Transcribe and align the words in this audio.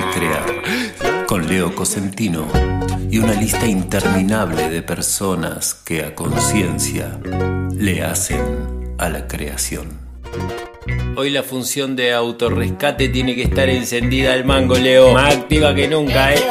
crear. 0.00 1.26
Con 1.26 1.46
Leo 1.48 1.74
Cosentino 1.74 2.46
y 3.10 3.18
una 3.18 3.34
lista 3.34 3.66
interminable 3.66 4.68
de 4.68 4.82
personas 4.82 5.74
que 5.74 6.04
a 6.04 6.14
conciencia 6.14 7.18
le 7.74 8.02
hacen 8.02 8.94
a 8.98 9.08
la 9.08 9.28
creación. 9.28 10.00
Hoy 11.14 11.30
la 11.30 11.42
función 11.42 11.94
de 11.94 12.12
autorrescate 12.12 13.08
tiene 13.08 13.34
que 13.34 13.42
estar 13.42 13.68
encendida 13.68 14.32
al 14.32 14.44
mango, 14.44 14.76
Leo. 14.76 15.12
Más 15.12 15.34
activa 15.34 15.74
que 15.74 15.86
nunca, 15.86 16.34
¿eh? 16.34 16.42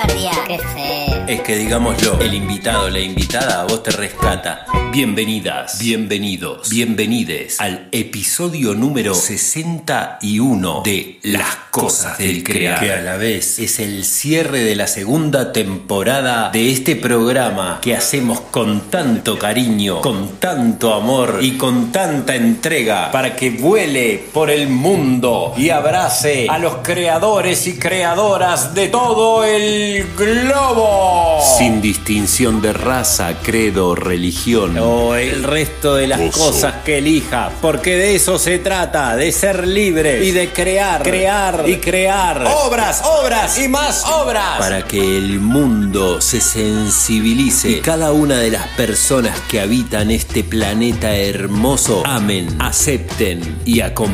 Qué 0.47 0.57
feo. 0.57 1.25
Es 1.27 1.41
que 1.41 1.57
digámoslo, 1.57 2.19
el 2.19 2.33
invitado, 2.33 2.89
la 2.89 2.99
invitada 2.99 3.61
a 3.61 3.65
vos 3.65 3.83
te 3.83 3.91
rescata. 3.91 4.65
Bienvenidas, 4.91 5.79
bienvenidos, 5.79 6.69
bienvenides 6.69 7.61
al 7.61 7.87
episodio 7.93 8.73
número 8.73 9.13
61 9.13 10.81
de 10.83 11.19
Las 11.23 11.55
Cosas 11.71 12.17
del 12.17 12.43
Crear. 12.43 12.77
Que 12.77 12.91
a 12.91 13.01
la 13.01 13.15
vez 13.15 13.57
es 13.59 13.79
el 13.79 14.03
cierre 14.03 14.59
de 14.59 14.75
la 14.75 14.87
segunda 14.87 15.53
temporada 15.53 16.49
de 16.51 16.71
este 16.71 16.97
programa 16.97 17.79
que 17.81 17.95
hacemos 17.95 18.41
con 18.41 18.89
tanto 18.89 19.39
cariño, 19.39 20.01
con 20.01 20.39
tanto 20.39 20.93
amor 20.93 21.39
y 21.41 21.51
con 21.51 21.93
tanta 21.93 22.35
entrega 22.35 23.11
para 23.11 23.37
que 23.37 23.51
vuele 23.51 24.20
por 24.33 24.49
el 24.49 24.67
mundo 24.67 25.53
y 25.57 25.69
abrace 25.69 26.47
a 26.49 26.57
los 26.57 26.75
creadores 26.83 27.67
y 27.67 27.77
creadoras 27.77 28.73
de 28.73 28.87
todo 28.87 29.43
el 29.43 30.05
globo. 30.15 31.39
Sin 31.57 31.81
distinción 31.81 32.61
de 32.61 32.73
raza, 32.73 33.33
credo, 33.41 33.95
religión. 33.95 34.77
O 34.79 35.15
el 35.15 35.43
resto 35.43 35.95
de 35.95 36.07
las 36.07 36.19
cosas 36.35 36.75
que 36.85 36.99
elija, 36.99 37.51
porque 37.61 37.97
de 37.97 38.15
eso 38.15 38.37
se 38.37 38.59
trata, 38.59 39.15
de 39.15 39.31
ser 39.31 39.67
libre 39.67 40.23
y 40.23 40.31
de 40.31 40.49
crear, 40.49 41.03
crear 41.03 41.63
y 41.67 41.77
crear 41.77 42.45
obras, 42.65 43.03
obras 43.05 43.57
y 43.57 43.67
más 43.67 44.05
obras. 44.05 44.57
Para 44.59 44.83
que 44.83 44.99
el 44.99 45.39
mundo 45.39 46.21
se 46.21 46.41
sensibilice 46.41 47.69
y 47.69 47.81
cada 47.81 48.11
una 48.11 48.37
de 48.37 48.51
las 48.51 48.67
personas 48.69 49.39
que 49.49 49.59
habitan 49.59 50.11
este 50.11 50.43
planeta 50.43 51.15
hermoso 51.15 52.03
amen, 52.05 52.47
acepten 52.59 53.59
y 53.65 53.81
acompañen 53.81 54.10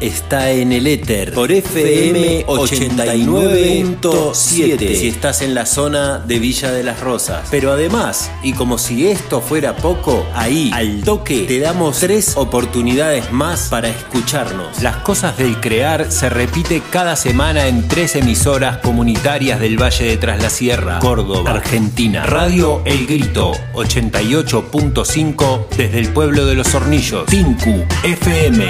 está 0.00 0.50
en 0.50 0.72
el 0.72 0.86
éter 0.86 1.32
por 1.32 1.52
FM 1.52 2.46
89.7 2.46 4.94
si 4.94 5.08
estás 5.08 5.42
en 5.42 5.54
la 5.54 5.66
zona 5.66 6.18
de 6.18 6.38
Villa 6.38 6.72
de 6.72 6.82
las 6.82 7.00
Rosas. 7.00 7.46
Pero 7.50 7.72
además, 7.72 8.30
y 8.42 8.52
como 8.52 8.78
si 8.78 9.06
esto 9.06 9.40
fuera 9.40 9.76
poco, 9.76 10.26
ahí 10.34 10.70
al 10.74 11.02
toque 11.02 11.44
te 11.46 11.60
damos 11.60 11.98
tres 11.98 12.36
oportunidades 12.36 13.32
más 13.32 13.68
para 13.68 13.88
escucharnos. 13.88 14.82
Las 14.82 14.96
cosas 14.96 15.38
del 15.38 15.60
crear 15.60 16.10
se 16.10 16.28
repite 16.28 16.82
cada 16.90 17.14
semana 17.16 17.68
en 17.68 17.86
tres 17.86 18.16
emisoras 18.16 18.78
comunitarias 18.78 19.60
del 19.60 19.80
Valle 19.80 20.04
de 20.04 20.16
Tras 20.16 20.42
la 20.42 20.50
Sierra, 20.50 20.98
Córdoba, 20.98 21.48
Argentina. 21.50 22.26
Radio 22.26 22.82
El 22.84 23.06
Grito 23.06 23.52
88.5 23.74 25.66
desde 25.76 26.00
el 26.00 26.08
pueblo 26.08 26.46
de 26.46 26.54
Los 26.54 26.74
Hornillos. 26.74 27.26
Tinku 27.26 27.84
FM 28.02 28.64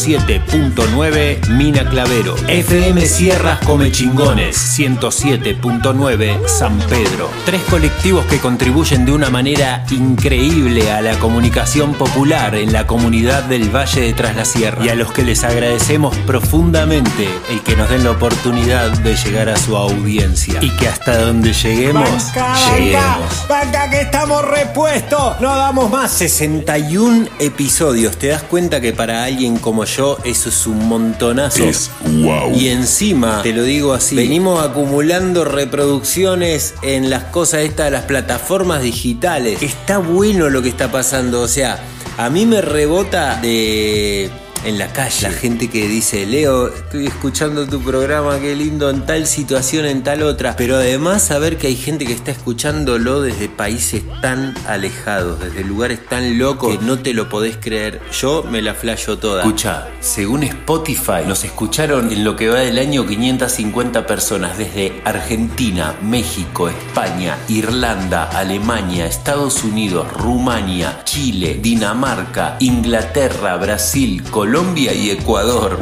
107.9 0.00 1.46
Mina 1.48 1.84
Clavero. 1.84 2.34
FM 2.48 3.04
Sierras 3.04 3.58
Come 3.66 3.92
Chingones 3.92 4.56
107.9 4.78 6.48
San 6.48 6.78
Pedro. 6.78 7.28
Tres 7.44 7.60
colectivos 7.68 8.24
que 8.24 8.38
contribuyen 8.38 9.04
de 9.04 9.12
una 9.12 9.28
manera 9.28 9.84
increíble 9.90 10.90
a 10.90 11.02
la 11.02 11.18
comunicación 11.18 11.92
popular 11.92 12.54
en 12.54 12.72
la 12.72 12.86
comunidad 12.86 13.42
del 13.44 13.68
Valle 13.68 14.00
de 14.00 14.12
Tras 14.14 14.36
la 14.36 14.46
Sierra 14.46 14.82
y 14.86 14.88
a 14.88 14.94
los 14.94 15.12
que 15.12 15.22
les 15.22 15.44
agradecemos 15.44 16.16
profundamente 16.26 17.28
el 17.50 17.60
que 17.60 17.76
nos 17.76 17.90
den 17.90 18.04
la 18.04 18.12
oportunidad 18.12 18.90
de 19.00 19.14
llegar 19.16 19.50
a 19.50 19.56
su 19.56 19.76
audiencia 19.76 20.60
y 20.62 20.70
que 20.76 20.88
hasta 20.88 21.18
donde 21.18 21.52
lleguemos, 21.52 22.32
lleguemos. 22.74 23.48
¡Banca 23.48 23.90
que 23.90 24.00
estamos 24.00 24.48
repuestos! 24.48 25.38
¡No 25.40 25.54
damos 25.54 25.90
más! 25.90 26.10
61 26.12 27.28
episodios. 27.38 28.16
¿Te 28.16 28.28
das 28.28 28.42
cuenta 28.44 28.80
que 28.80 28.94
para 28.94 29.24
alguien 29.24 29.58
como 29.58 29.84
yo 29.96 30.18
eso 30.24 30.48
es 30.48 30.66
un 30.66 30.88
montonazo? 30.88 31.64
Es 31.64 31.90
wow. 32.02 32.52
Y 32.54 32.68
encima, 32.68 33.42
te 33.42 33.52
lo 33.52 33.62
digo 33.62 33.92
así, 33.92 34.16
venimos 34.16 34.64
acumulando 34.64 35.44
reproducciones 35.44 36.74
en 36.82 37.10
las 37.10 37.24
cosas 37.24 37.60
estas 37.60 37.86
de 37.86 37.90
las 37.92 38.04
plataformas 38.04 38.82
digitales. 38.82 39.62
Está 39.62 39.98
bueno 39.98 40.48
lo 40.48 40.62
que 40.62 40.68
está 40.68 40.90
pasando, 40.90 41.42
o 41.42 41.48
sea, 41.48 41.78
a 42.16 42.30
mí 42.30 42.46
me 42.46 42.60
rebota 42.60 43.40
de 43.40 44.30
en 44.64 44.78
la 44.78 44.92
calle. 44.92 45.28
La 45.28 45.32
gente 45.32 45.68
que 45.68 45.88
dice, 45.88 46.26
Leo, 46.26 46.68
estoy 46.68 47.06
escuchando 47.06 47.66
tu 47.66 47.80
programa, 47.80 48.38
qué 48.38 48.54
lindo, 48.54 48.90
en 48.90 49.06
tal 49.06 49.26
situación, 49.26 49.86
en 49.86 50.02
tal 50.02 50.22
otra. 50.22 50.56
Pero 50.56 50.76
además 50.76 51.22
saber 51.22 51.56
que 51.56 51.68
hay 51.68 51.76
gente 51.76 52.04
que 52.04 52.12
está 52.12 52.30
escuchándolo 52.30 53.20
desde 53.22 53.48
países 53.48 54.02
tan 54.20 54.54
alejados, 54.66 55.40
desde 55.40 55.64
lugares 55.64 56.04
tan 56.06 56.38
locos 56.38 56.76
que 56.76 56.84
no 56.84 56.98
te 56.98 57.14
lo 57.14 57.28
podés 57.28 57.56
creer. 57.56 58.00
Yo 58.12 58.44
me 58.50 58.62
la 58.62 58.74
flasho 58.74 59.18
toda. 59.18 59.42
Escucha, 59.42 59.88
según 60.00 60.42
Spotify, 60.42 61.24
nos 61.26 61.44
escucharon 61.44 62.12
en 62.12 62.24
lo 62.24 62.36
que 62.36 62.48
va 62.48 62.60
del 62.60 62.78
año 62.78 63.06
550 63.06 64.06
personas 64.06 64.58
desde 64.58 65.00
Argentina, 65.04 65.94
México, 66.02 66.68
España, 66.68 67.36
Irlanda, 67.48 68.24
Alemania, 68.24 69.06
Estados 69.06 69.64
Unidos, 69.64 70.12
Rumania, 70.12 71.02
Chile, 71.04 71.58
Dinamarca, 71.60 72.56
Inglaterra, 72.60 73.56
Brasil, 73.56 74.22
Colombia, 74.30 74.49
Colombia 74.50 74.92
y 74.92 75.10
Ecuador. 75.10 75.78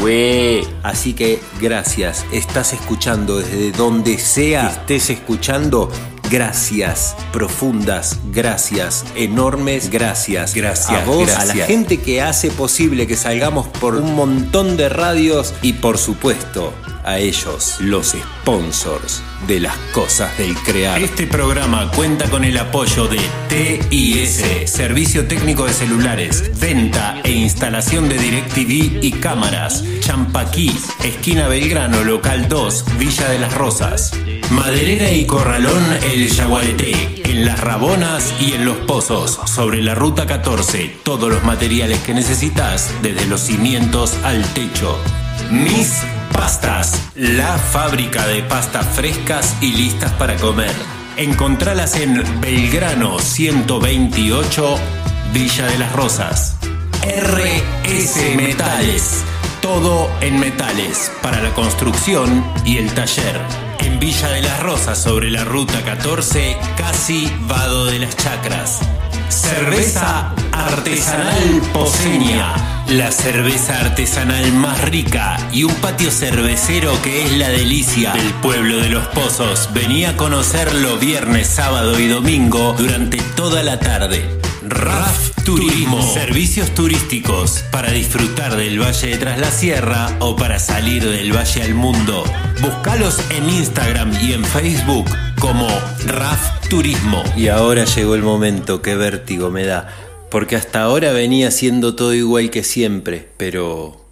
Así 0.83 1.15
que 1.15 1.41
gracias. 1.59 2.27
Estás 2.33 2.75
escuchando 2.75 3.39
desde 3.39 3.73
donde 3.73 4.19
sea 4.19 4.69
estés 4.69 5.09
escuchando. 5.09 5.91
Gracias, 6.31 7.17
profundas, 7.33 8.21
gracias, 8.31 9.07
enormes 9.15 9.89
gracias. 9.89 10.55
Gracias, 10.55 11.01
a 11.01 11.03
vos, 11.07 11.31
a 11.31 11.37
gracias. 11.37 11.57
la 11.57 11.65
gente 11.65 12.03
que 12.03 12.21
hace 12.21 12.51
posible 12.51 13.07
que 13.07 13.17
salgamos 13.17 13.67
por 13.69 13.95
un 13.95 14.15
montón 14.15 14.77
de 14.77 14.91
radios 14.91 15.55
y 15.63 15.73
por 15.73 15.97
supuesto 15.97 16.75
a 17.05 17.19
ellos, 17.19 17.77
los 17.81 18.09
sponsors 18.09 19.23
de 19.47 19.61
las 19.61 19.77
cosas 19.93 20.37
del 20.39 20.55
crear. 20.57 21.01
Este 21.01 21.27
programa 21.27 21.91
cuenta 21.93 22.29
con 22.29 22.45
el 22.45 22.57
apoyo 22.57 23.07
de 23.07 23.21
TIS, 23.49 24.71
Servicio 24.71 25.27
Técnico 25.27 25.67
de 25.67 25.73
Celulares, 25.73 26.59
venta 26.59 27.21
e 27.25 27.31
instalación 27.31 28.09
de 28.09 28.19
DirecTV 28.19 29.05
y 29.05 29.13
cámaras. 29.13 29.85
Champaquí, 30.01 30.75
esquina 31.05 31.49
Belgrano, 31.49 32.05
local 32.05 32.49
2, 32.49 32.85
Villa 32.99 33.29
de 33.29 33.39
las 33.39 33.55
Rosas. 33.55 34.13
Maderera 34.51 35.13
y 35.13 35.27
Corralón 35.27 35.85
El 36.11 36.29
Yaguareté, 36.29 37.23
en 37.25 37.45
Las 37.45 37.61
Rabonas 37.61 38.35
y 38.41 38.55
en 38.55 38.65
Los 38.65 38.79
Pozos, 38.79 39.39
sobre 39.45 39.83
la 39.83 39.95
Ruta 39.95 40.27
14. 40.27 40.97
Todos 41.03 41.31
los 41.31 41.45
materiales 41.45 42.01
que 42.01 42.15
necesitas, 42.15 42.91
desde 43.03 43.27
los 43.27 43.43
cimientos 43.43 44.17
al 44.25 44.43
techo. 44.55 44.99
Mis 45.51 46.03
Pastas, 46.33 47.11
la 47.15 47.59
fábrica 47.59 48.27
de 48.27 48.43
pastas 48.43 48.87
frescas 48.87 49.57
y 49.61 49.73
listas 49.73 50.13
para 50.13 50.37
comer. 50.37 50.75
Encontralas 51.17 51.97
en 51.97 52.23
Belgrano 52.41 53.19
128, 53.19 54.77
Villa 55.33 55.67
de 55.67 55.79
las 55.79 55.93
Rosas. 55.93 56.57
RS 57.03 58.37
Metales, 58.37 59.25
todo 59.61 60.11
en 60.21 60.39
metales 60.39 61.11
para 61.23 61.41
la 61.43 61.55
construcción 61.55 62.45
y 62.65 62.79
el 62.79 62.93
taller. 62.93 63.41
En 63.81 63.99
Villa 63.99 64.29
de 64.29 64.43
las 64.43 64.61
Rosas, 64.61 64.99
sobre 64.99 65.31
la 65.31 65.45
ruta 65.45 65.83
14, 65.85 66.57
casi 66.77 67.33
Vado 67.49 67.87
de 67.87 67.99
las 68.01 68.17
Chacras. 68.17 68.81
Cerveza 69.29 70.35
artesanal 70.53 71.63
poseña, 71.73 72.78
la 72.89 73.13
cerveza 73.13 73.81
artesanal 73.81 74.51
más 74.53 74.81
rica 74.89 75.37
y 75.53 75.65
un 75.65 75.75
patio 75.75 76.11
cervecero 76.11 76.91
que 77.03 77.25
es 77.25 77.33
la 77.37 77.51
delicia 77.51 78.13
del 78.13 78.33
pueblo 78.35 78.79
de 78.79 78.89
los 78.89 79.07
pozos. 79.09 79.69
Venía 79.75 80.11
a 80.11 80.17
conocerlo 80.17 80.97
viernes, 80.97 81.49
sábado 81.49 81.99
y 82.01 82.09
domingo 82.09 82.75
durante 82.79 83.19
toda 83.37 83.63
la 83.63 83.79
tarde. 83.79 84.41
RAF 84.67 85.31
Turismo, 85.45 86.03
servicios 86.03 86.75
turísticos 86.75 87.65
para 87.71 87.91
disfrutar 87.91 88.57
del 88.57 88.81
Valle 88.81 89.09
de 89.09 89.19
Tras 89.19 89.39
la 89.39 89.51
Sierra 89.51 90.17
o 90.21 90.37
para 90.37 90.59
salir 90.59 91.07
del 91.07 91.35
Valle 91.35 91.63
al 91.63 91.75
mundo. 91.75 92.25
Búscalos 92.63 93.21
en 93.31 93.49
Instagram 93.51 94.13
y 94.21 94.33
en 94.33 94.45
Facebook 94.45 95.07
como 95.39 95.69
RAF 96.07 96.69
Turismo. 96.69 97.23
Y 97.37 97.49
ahora 97.49 97.85
llegó 97.85 98.15
el 98.15 98.23
momento, 98.23 98.81
qué 98.81 98.95
vértigo 98.95 99.51
me 99.51 99.65
da. 99.65 100.08
Porque 100.31 100.57
hasta 100.57 100.83
ahora 100.83 101.13
venía 101.13 101.51
siendo 101.51 101.97
todo 101.97 102.13
igual 102.13 102.51
que 102.51 102.63
siempre, 102.63 103.29
pero 103.39 104.05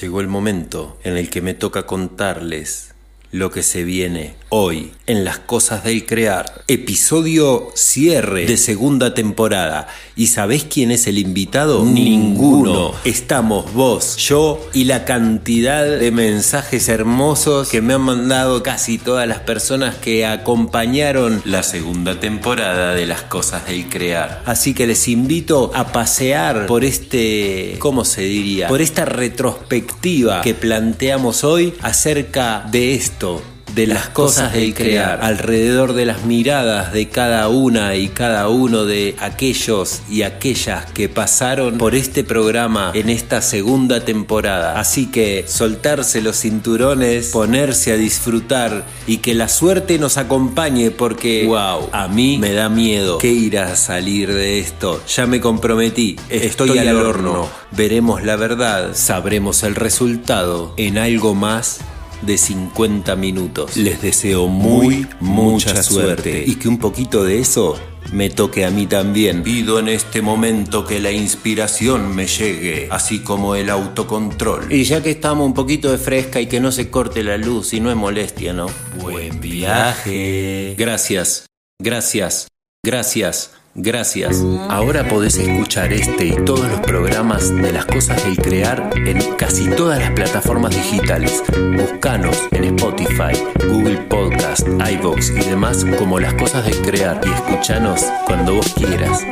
llegó 0.00 0.20
el 0.20 0.28
momento 0.28 0.96
en 1.02 1.16
el 1.16 1.30
que 1.30 1.40
me 1.42 1.52
toca 1.54 1.84
contarles 1.84 2.93
lo 3.34 3.50
que 3.50 3.64
se 3.64 3.82
viene 3.82 4.36
hoy 4.48 4.92
en 5.08 5.24
las 5.24 5.40
cosas 5.40 5.82
del 5.82 6.06
crear. 6.06 6.62
Episodio 6.68 7.72
cierre 7.74 8.46
de 8.46 8.56
segunda 8.56 9.12
temporada. 9.12 9.88
¿Y 10.14 10.28
sabés 10.28 10.62
quién 10.62 10.92
es 10.92 11.08
el 11.08 11.18
invitado? 11.18 11.84
Ninguno. 11.84 12.92
Estamos 13.04 13.74
vos, 13.74 14.16
yo 14.18 14.64
y 14.72 14.84
la 14.84 15.04
cantidad 15.04 15.84
de 15.84 16.12
mensajes 16.12 16.88
hermosos 16.88 17.70
que 17.70 17.82
me 17.82 17.94
han 17.94 18.02
mandado 18.02 18.62
casi 18.62 18.98
todas 18.98 19.26
las 19.26 19.40
personas 19.40 19.96
que 19.96 20.24
acompañaron 20.24 21.42
la 21.44 21.64
segunda 21.64 22.20
temporada 22.20 22.94
de 22.94 23.06
las 23.06 23.22
cosas 23.22 23.66
del 23.66 23.88
crear. 23.88 24.44
Así 24.46 24.74
que 24.74 24.86
les 24.86 25.08
invito 25.08 25.72
a 25.74 25.90
pasear 25.90 26.66
por 26.66 26.84
este, 26.84 27.74
¿cómo 27.80 28.04
se 28.04 28.22
diría? 28.22 28.68
Por 28.68 28.80
esta 28.80 29.04
retrospectiva 29.04 30.40
que 30.40 30.54
planteamos 30.54 31.42
hoy 31.42 31.74
acerca 31.82 32.64
de 32.70 32.94
esto 32.94 33.23
de 33.74 33.86
las 33.86 34.08
cosas 34.08 34.52
del 34.52 34.72
crear, 34.72 35.20
alrededor 35.22 35.94
de 35.94 36.06
las 36.06 36.24
miradas 36.24 36.92
de 36.92 37.08
cada 37.08 37.48
una 37.48 37.96
y 37.96 38.08
cada 38.08 38.48
uno 38.48 38.84
de 38.84 39.16
aquellos 39.18 40.02
y 40.08 40.22
aquellas 40.22 40.86
que 40.92 41.08
pasaron 41.08 41.78
por 41.78 41.94
este 41.94 42.22
programa 42.22 42.92
en 42.94 43.10
esta 43.10 43.42
segunda 43.42 44.04
temporada. 44.04 44.78
Así 44.78 45.06
que 45.06 45.44
soltarse 45.48 46.22
los 46.22 46.40
cinturones, 46.40 47.30
ponerse 47.30 47.92
a 47.92 47.96
disfrutar 47.96 48.84
y 49.06 49.18
que 49.18 49.34
la 49.34 49.48
suerte 49.48 49.98
nos 49.98 50.18
acompañe 50.18 50.90
porque, 50.92 51.44
wow, 51.46 51.88
a 51.92 52.06
mí 52.06 52.38
me 52.38 52.52
da 52.52 52.68
miedo 52.68 53.18
que 53.18 53.32
irá 53.32 53.72
a 53.72 53.76
salir 53.76 54.32
de 54.32 54.60
esto. 54.60 55.02
Ya 55.08 55.26
me 55.26 55.40
comprometí, 55.40 56.16
estoy, 56.28 56.78
al 56.78 56.94
horno. 56.96 57.48
Veremos 57.72 58.22
la 58.22 58.36
verdad, 58.36 58.92
sabremos 58.94 59.64
el 59.64 59.74
resultado 59.74 60.74
en 60.76 60.98
algo 60.98 61.34
más 61.34 61.80
de 62.24 62.38
50 62.38 63.16
minutos. 63.16 63.76
Les 63.76 64.00
deseo 64.00 64.48
muy, 64.48 65.06
mucha 65.20 65.82
suerte 65.82 66.44
y 66.46 66.56
que 66.56 66.68
un 66.68 66.78
poquito 66.78 67.24
de 67.24 67.40
eso 67.40 67.78
me 68.12 68.30
toque 68.30 68.64
a 68.64 68.70
mí 68.70 68.86
también. 68.86 69.42
Pido 69.42 69.78
en 69.78 69.88
este 69.88 70.22
momento 70.22 70.84
que 70.84 71.00
la 71.00 71.10
inspiración 71.10 72.14
me 72.14 72.26
llegue, 72.26 72.88
así 72.90 73.20
como 73.20 73.54
el 73.54 73.70
autocontrol. 73.70 74.72
Y 74.72 74.84
ya 74.84 75.02
que 75.02 75.10
estamos 75.10 75.46
un 75.46 75.54
poquito 75.54 75.90
de 75.90 75.98
fresca 75.98 76.40
y 76.40 76.46
que 76.46 76.60
no 76.60 76.72
se 76.72 76.90
corte 76.90 77.22
la 77.22 77.36
luz 77.36 77.72
y 77.72 77.80
no 77.80 77.90
es 77.90 77.96
molestia, 77.96 78.52
¿no? 78.52 78.66
Buen 79.00 79.40
viaje. 79.40 80.74
Gracias, 80.78 81.46
gracias, 81.80 82.48
gracias. 82.84 83.50
Gracias. 83.76 84.40
Ahora 84.68 85.08
podés 85.08 85.36
escuchar 85.36 85.92
este 85.92 86.26
y 86.26 86.44
todos 86.44 86.68
los 86.68 86.78
programas 86.80 87.50
de 87.50 87.72
las 87.72 87.84
cosas 87.86 88.24
del 88.24 88.36
crear 88.36 88.90
en 88.94 89.34
casi 89.34 89.68
todas 89.68 89.98
las 89.98 90.12
plataformas 90.12 90.76
digitales. 90.76 91.42
Buscanos 91.76 92.38
en 92.52 92.64
Spotify, 92.76 93.36
Google 93.66 93.96
Podcast, 94.08 94.68
iBox 94.68 95.30
y 95.30 95.50
demás 95.50 95.84
como 95.98 96.20
las 96.20 96.34
cosas 96.34 96.64
del 96.64 96.80
crear 96.82 97.20
y 97.26 97.30
escuchanos 97.30 98.04
cuando 98.26 98.54
vos 98.54 98.72
quieras. 98.74 99.22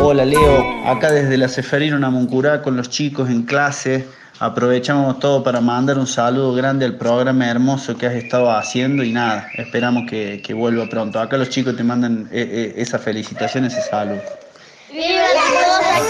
Hola 0.00 0.24
Leo, 0.24 0.86
acá 0.86 1.10
desde 1.10 1.36
la 1.36 1.48
Ceferino 1.48 1.98
Namuncurá 1.98 2.62
con 2.62 2.76
los 2.76 2.88
chicos 2.88 3.28
en 3.28 3.42
clase. 3.42 4.06
Aprovechamos 4.40 5.18
todo 5.18 5.42
para 5.42 5.60
mandar 5.60 5.98
un 5.98 6.06
saludo 6.06 6.54
grande 6.54 6.84
al 6.84 6.96
programa 6.96 7.48
hermoso 7.48 7.98
que 7.98 8.06
has 8.06 8.14
estado 8.14 8.52
haciendo 8.52 9.02
y 9.02 9.10
nada, 9.10 9.50
esperamos 9.54 10.08
que, 10.08 10.40
que 10.44 10.54
vuelva 10.54 10.88
pronto. 10.88 11.18
Acá 11.18 11.36
los 11.36 11.48
chicos 11.48 11.76
te 11.76 11.82
mandan 11.82 12.28
eh, 12.30 12.48
eh, 12.48 12.74
esa 12.76 13.00
felicitación, 13.00 13.64
ese 13.64 13.82
saludo. 13.82 14.22
¡Viva 14.92 15.26
la 15.34 15.46
cosa 15.64 16.08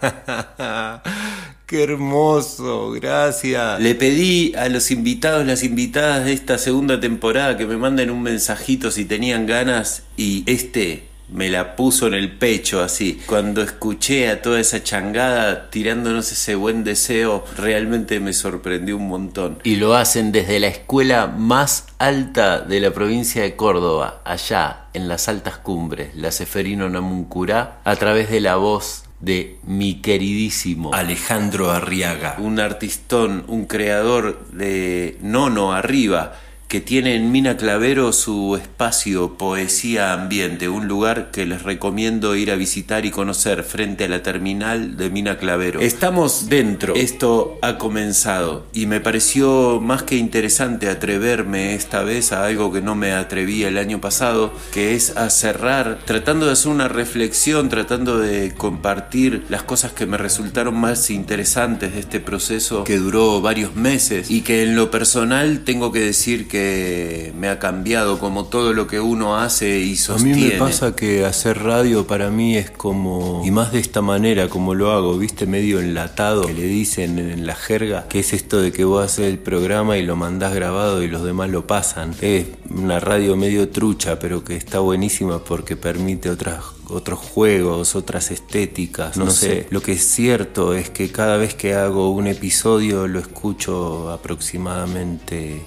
crear! 0.00 1.02
Qué 1.66 1.82
hermoso, 1.82 2.92
gracias. 2.92 3.80
Le 3.80 3.96
pedí 3.96 4.54
a 4.54 4.68
los 4.68 4.92
invitados, 4.92 5.44
las 5.44 5.64
invitadas 5.64 6.24
de 6.24 6.32
esta 6.32 6.56
segunda 6.56 7.00
temporada 7.00 7.56
que 7.56 7.66
me 7.66 7.76
manden 7.76 8.10
un 8.10 8.22
mensajito 8.22 8.92
si 8.92 9.04
tenían 9.04 9.44
ganas 9.44 10.04
y 10.16 10.44
este 10.46 11.07
me 11.30 11.48
la 11.50 11.76
puso 11.76 12.06
en 12.06 12.14
el 12.14 12.32
pecho 12.32 12.82
así. 12.82 13.20
Cuando 13.26 13.62
escuché 13.62 14.28
a 14.28 14.42
toda 14.42 14.60
esa 14.60 14.82
changada 14.82 15.70
tirándonos 15.70 16.32
ese 16.32 16.54
buen 16.54 16.84
deseo, 16.84 17.44
realmente 17.56 18.20
me 18.20 18.32
sorprendió 18.32 18.96
un 18.96 19.08
montón. 19.08 19.58
Y 19.64 19.76
lo 19.76 19.94
hacen 19.94 20.32
desde 20.32 20.60
la 20.60 20.68
escuela 20.68 21.26
más 21.26 21.86
alta 21.98 22.60
de 22.60 22.80
la 22.80 22.92
provincia 22.92 23.42
de 23.42 23.56
Córdoba, 23.56 24.22
allá 24.24 24.86
en 24.94 25.08
las 25.08 25.28
altas 25.28 25.58
cumbres, 25.58 26.14
la 26.14 26.32
Seferino 26.32 26.88
Namuncurá, 26.88 27.80
a 27.84 27.96
través 27.96 28.30
de 28.30 28.40
la 28.40 28.56
voz 28.56 29.04
de 29.20 29.58
mi 29.64 30.00
queridísimo 30.00 30.94
Alejandro 30.94 31.72
Arriaga, 31.72 32.36
un 32.38 32.60
artistón, 32.60 33.44
un 33.48 33.66
creador 33.66 34.46
de 34.52 35.18
Nono 35.20 35.72
Arriba, 35.72 36.34
que 36.68 36.82
tiene 36.82 37.14
en 37.14 37.32
Mina 37.32 37.56
Clavero 37.56 38.12
su 38.12 38.54
espacio 38.54 39.38
Poesía 39.38 40.12
Ambiente, 40.12 40.68
un 40.68 40.86
lugar 40.86 41.30
que 41.30 41.46
les 41.46 41.62
recomiendo 41.62 42.36
ir 42.36 42.50
a 42.50 42.56
visitar 42.56 43.06
y 43.06 43.10
conocer 43.10 43.62
frente 43.62 44.04
a 44.04 44.08
la 44.08 44.22
terminal 44.22 44.98
de 44.98 45.08
Mina 45.08 45.38
Clavero. 45.38 45.80
Estamos 45.80 46.50
dentro, 46.50 46.94
esto 46.94 47.58
ha 47.62 47.78
comenzado 47.78 48.66
y 48.74 48.84
me 48.84 49.00
pareció 49.00 49.80
más 49.80 50.02
que 50.02 50.16
interesante 50.16 50.90
atreverme 50.90 51.74
esta 51.74 52.02
vez 52.02 52.32
a 52.32 52.44
algo 52.44 52.70
que 52.70 52.82
no 52.82 52.94
me 52.94 53.12
atreví 53.12 53.64
el 53.64 53.78
año 53.78 54.02
pasado, 54.02 54.52
que 54.70 54.94
es 54.94 55.16
a 55.16 55.30
cerrar, 55.30 56.00
tratando 56.04 56.44
de 56.44 56.52
hacer 56.52 56.70
una 56.70 56.88
reflexión, 56.88 57.70
tratando 57.70 58.18
de 58.18 58.52
compartir 58.52 59.46
las 59.48 59.62
cosas 59.62 59.92
que 59.92 60.04
me 60.04 60.18
resultaron 60.18 60.76
más 60.76 61.08
interesantes 61.08 61.94
de 61.94 62.00
este 62.00 62.20
proceso 62.20 62.84
que 62.84 62.98
duró 62.98 63.40
varios 63.40 63.74
meses 63.74 64.30
y 64.30 64.42
que 64.42 64.64
en 64.64 64.76
lo 64.76 64.90
personal 64.90 65.60
tengo 65.64 65.92
que 65.92 66.00
decir 66.00 66.46
que 66.46 66.57
que 66.58 67.32
me 67.36 67.48
ha 67.48 67.58
cambiado 67.58 68.18
como 68.18 68.46
todo 68.46 68.72
lo 68.72 68.86
que 68.86 69.00
uno 69.00 69.36
hace 69.36 69.78
y 69.78 69.96
sostiene. 69.96 70.32
A 70.32 70.36
mí 70.36 70.52
me 70.52 70.58
pasa 70.58 70.96
que 70.96 71.24
hacer 71.24 71.62
radio 71.62 72.06
para 72.06 72.30
mí 72.30 72.56
es 72.56 72.70
como, 72.70 73.42
y 73.44 73.50
más 73.50 73.72
de 73.72 73.78
esta 73.78 74.02
manera 74.02 74.48
como 74.48 74.74
lo 74.74 74.90
hago, 74.90 75.16
viste, 75.16 75.46
medio 75.46 75.78
enlatado, 75.78 76.46
que 76.46 76.54
le 76.54 76.64
dicen 76.64 77.18
en 77.18 77.46
la 77.46 77.54
jerga, 77.54 78.08
que 78.08 78.20
es 78.20 78.32
esto 78.32 78.60
de 78.60 78.72
que 78.72 78.84
vos 78.84 79.04
haces 79.04 79.26
el 79.26 79.38
programa 79.38 79.98
y 79.98 80.02
lo 80.02 80.16
mandás 80.16 80.54
grabado 80.54 81.02
y 81.02 81.08
los 81.08 81.22
demás 81.22 81.50
lo 81.50 81.66
pasan. 81.66 82.14
Es 82.20 82.46
una 82.70 82.98
radio 82.98 83.36
medio 83.36 83.68
trucha, 83.68 84.18
pero 84.18 84.42
que 84.42 84.56
está 84.56 84.80
buenísima 84.80 85.38
porque 85.44 85.76
permite 85.76 86.30
otras 86.30 86.64
otros 86.90 87.18
juegos, 87.18 87.94
otras 87.94 88.30
estéticas, 88.30 89.18
no, 89.18 89.30
sé. 89.30 89.66
Lo 89.68 89.82
que 89.82 89.92
es 89.92 90.02
cierto 90.08 90.72
es 90.72 90.88
que 90.88 91.12
cada 91.12 91.36
vez 91.36 91.54
que 91.54 91.74
hago 91.74 92.10
un 92.10 92.26
episodio 92.26 93.06
lo 93.06 93.18
escucho 93.18 94.10
aproximadamente 94.10 95.60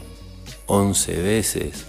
11 0.72 1.22
veces 1.22 1.86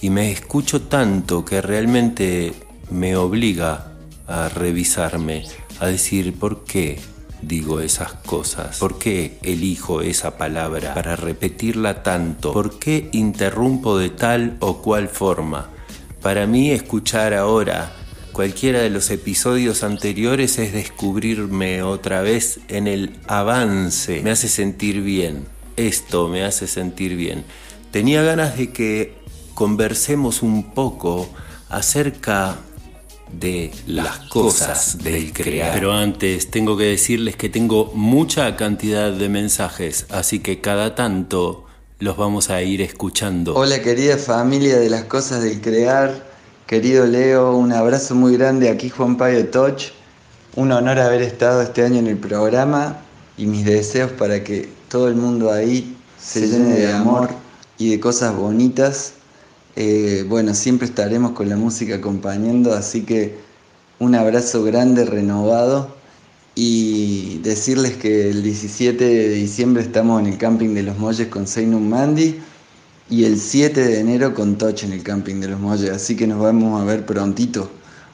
y 0.00 0.10
me 0.10 0.30
escucho 0.30 0.82
tanto 0.82 1.44
que 1.44 1.60
realmente 1.60 2.54
me 2.88 3.16
obliga 3.16 3.88
a 4.28 4.48
revisarme, 4.48 5.44
a 5.80 5.86
decir 5.86 6.38
por 6.38 6.64
qué 6.64 7.00
digo 7.42 7.80
esas 7.80 8.12
cosas, 8.12 8.78
por 8.78 8.98
qué 8.98 9.38
elijo 9.42 10.00
esa 10.00 10.38
palabra 10.38 10.94
para 10.94 11.16
repetirla 11.16 12.04
tanto, 12.04 12.52
por 12.52 12.78
qué 12.78 13.08
interrumpo 13.10 13.98
de 13.98 14.10
tal 14.10 14.56
o 14.60 14.80
cual 14.80 15.08
forma. 15.08 15.68
Para 16.22 16.46
mí 16.46 16.70
escuchar 16.70 17.34
ahora 17.34 17.92
cualquiera 18.32 18.78
de 18.78 18.90
los 18.90 19.10
episodios 19.10 19.82
anteriores 19.82 20.56
es 20.60 20.72
descubrirme 20.72 21.82
otra 21.82 22.22
vez 22.22 22.60
en 22.68 22.86
el 22.86 23.18
avance. 23.26 24.22
Me 24.22 24.30
hace 24.30 24.48
sentir 24.48 25.02
bien. 25.02 25.46
Esto 25.76 26.28
me 26.28 26.44
hace 26.44 26.68
sentir 26.68 27.16
bien. 27.16 27.44
Tenía 27.90 28.22
ganas 28.22 28.56
de 28.56 28.70
que 28.70 29.14
conversemos 29.54 30.42
un 30.42 30.74
poco 30.74 31.28
acerca 31.68 32.56
de 33.32 33.72
las 33.86 34.18
cosas 34.28 34.98
del 35.02 35.32
crear. 35.32 35.74
Pero 35.74 35.92
antes 35.92 36.52
tengo 36.52 36.76
que 36.76 36.84
decirles 36.84 37.34
que 37.34 37.48
tengo 37.48 37.90
mucha 37.94 38.54
cantidad 38.54 39.10
de 39.12 39.28
mensajes, 39.28 40.06
así 40.08 40.38
que 40.38 40.60
cada 40.60 40.94
tanto 40.94 41.64
los 41.98 42.16
vamos 42.16 42.48
a 42.50 42.62
ir 42.62 42.80
escuchando. 42.80 43.56
Hola 43.56 43.82
querida 43.82 44.16
familia 44.18 44.78
de 44.78 44.88
las 44.88 45.04
cosas 45.04 45.42
del 45.42 45.60
crear. 45.60 46.30
Querido 46.68 47.06
Leo, 47.06 47.56
un 47.56 47.72
abrazo 47.72 48.14
muy 48.14 48.36
grande 48.36 48.68
aquí 48.70 48.88
Juan 48.88 49.16
Payo 49.16 49.48
Toch. 49.48 49.90
Un 50.54 50.70
honor 50.70 51.00
haber 51.00 51.22
estado 51.22 51.60
este 51.60 51.84
año 51.84 51.98
en 51.98 52.06
el 52.06 52.18
programa 52.18 52.98
y 53.36 53.46
mis 53.46 53.64
deseos 53.64 54.12
para 54.12 54.44
que 54.44 54.68
todo 54.88 55.08
el 55.08 55.16
mundo 55.16 55.52
ahí 55.52 55.96
se 56.20 56.46
llene 56.46 56.74
de 56.76 56.92
amor 56.92 57.30
y 57.80 57.88
de 57.88 57.98
cosas 57.98 58.36
bonitas. 58.36 59.14
Eh, 59.74 60.24
bueno, 60.28 60.54
siempre 60.54 60.86
estaremos 60.86 61.32
con 61.32 61.48
la 61.48 61.56
música 61.56 61.96
acompañando, 61.96 62.74
así 62.74 63.02
que 63.02 63.38
un 63.98 64.14
abrazo 64.14 64.62
grande, 64.62 65.06
renovado 65.06 65.96
y 66.54 67.38
decirles 67.38 67.96
que 67.96 68.28
el 68.28 68.42
17 68.42 69.02
de 69.02 69.28
diciembre 69.30 69.82
estamos 69.82 70.20
en 70.20 70.26
el 70.26 70.36
camping 70.36 70.74
de 70.74 70.82
los 70.82 70.98
Molles 70.98 71.28
con 71.28 71.46
Seinun 71.46 71.88
Mandi 71.88 72.38
y 73.08 73.24
el 73.24 73.40
7 73.40 73.80
de 73.80 74.00
enero 74.00 74.34
con 74.34 74.58
Toch 74.58 74.84
en 74.84 74.92
el 74.92 75.02
camping 75.02 75.40
de 75.40 75.48
los 75.48 75.58
Molles, 75.58 75.90
así 75.90 76.16
que 76.16 76.26
nos 76.26 76.38
vamos 76.38 76.80
a 76.80 76.84
ver 76.84 77.06
prontito. 77.06 77.70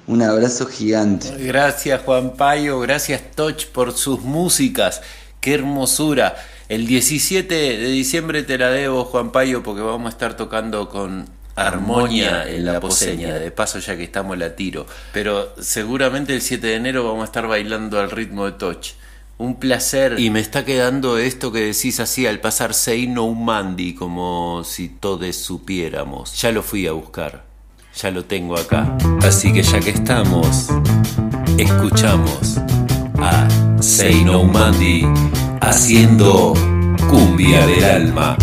Un 0.07 0.23
abrazo 0.23 0.67
gigante. 0.67 1.35
Gracias 1.45 2.03
Juan 2.03 2.35
Payo, 2.37 2.79
gracias 2.79 3.21
Toch 3.35 3.67
por 3.73 3.93
sus 3.93 4.21
músicas, 4.21 5.03
qué 5.41 5.55
hermosura. 5.55 6.37
El 6.69 6.87
17 6.89 7.55
de 7.55 7.89
diciembre 7.89 8.43
te 8.43 8.59
la 8.59 8.71
debo 8.71 9.05
Juan 9.05 9.31
Payo 9.31 9.63
porque 9.63 9.83
vamos 9.83 10.07
a 10.07 10.11
estar 10.11 10.37
tocando 10.37 10.89
con 10.89 11.29
Armonia 11.55 12.49
en 12.49 12.65
la 12.65 12.81
poseña, 12.81 13.35
de 13.35 13.53
paso 13.53 13.79
ya 13.79 13.97
que 13.97 14.03
estamos 14.03 14.37
la 14.37 14.57
tiro. 14.57 14.85
Pero 15.13 15.55
seguramente 15.61 16.35
el 16.35 16.43
7 16.43 16.67
de 16.67 16.75
enero 16.75 17.05
vamos 17.05 17.23
a 17.23 17.25
estar 17.27 17.47
bailando 17.47 18.01
al 18.01 18.11
ritmo 18.11 18.47
de 18.47 18.53
Toch. 18.53 18.95
Un 19.39 19.61
placer. 19.61 20.19
Y 20.19 20.31
me 20.31 20.41
está 20.41 20.65
quedando 20.65 21.19
esto 21.19 21.53
que 21.53 21.61
decís 21.61 22.01
así 22.01 22.27
al 22.27 22.41
pasar 22.41 22.75
Seino 22.75 23.25
un 23.25 23.45
Mandi, 23.45 23.95
como 23.95 24.65
si 24.65 24.89
todos 24.89 25.37
supiéramos. 25.37 26.41
Ya 26.41 26.51
lo 26.51 26.63
fui 26.63 26.87
a 26.89 26.93
buscar. 26.93 27.45
Ya 27.95 28.11
lo 28.11 28.25
tengo 28.25 28.59
acá. 28.59 28.97
Así 29.23 29.53
que 29.53 29.63
ya 29.63 29.79
que 29.79 29.91
estamos, 29.91 30.69
escuchamos 31.59 32.61
a 33.21 33.49
Seino 33.81 34.45
Mandi 34.45 35.07
haciendo 35.61 36.55
cumbia 37.09 37.67
del 37.67 37.85
alma. 37.85 38.37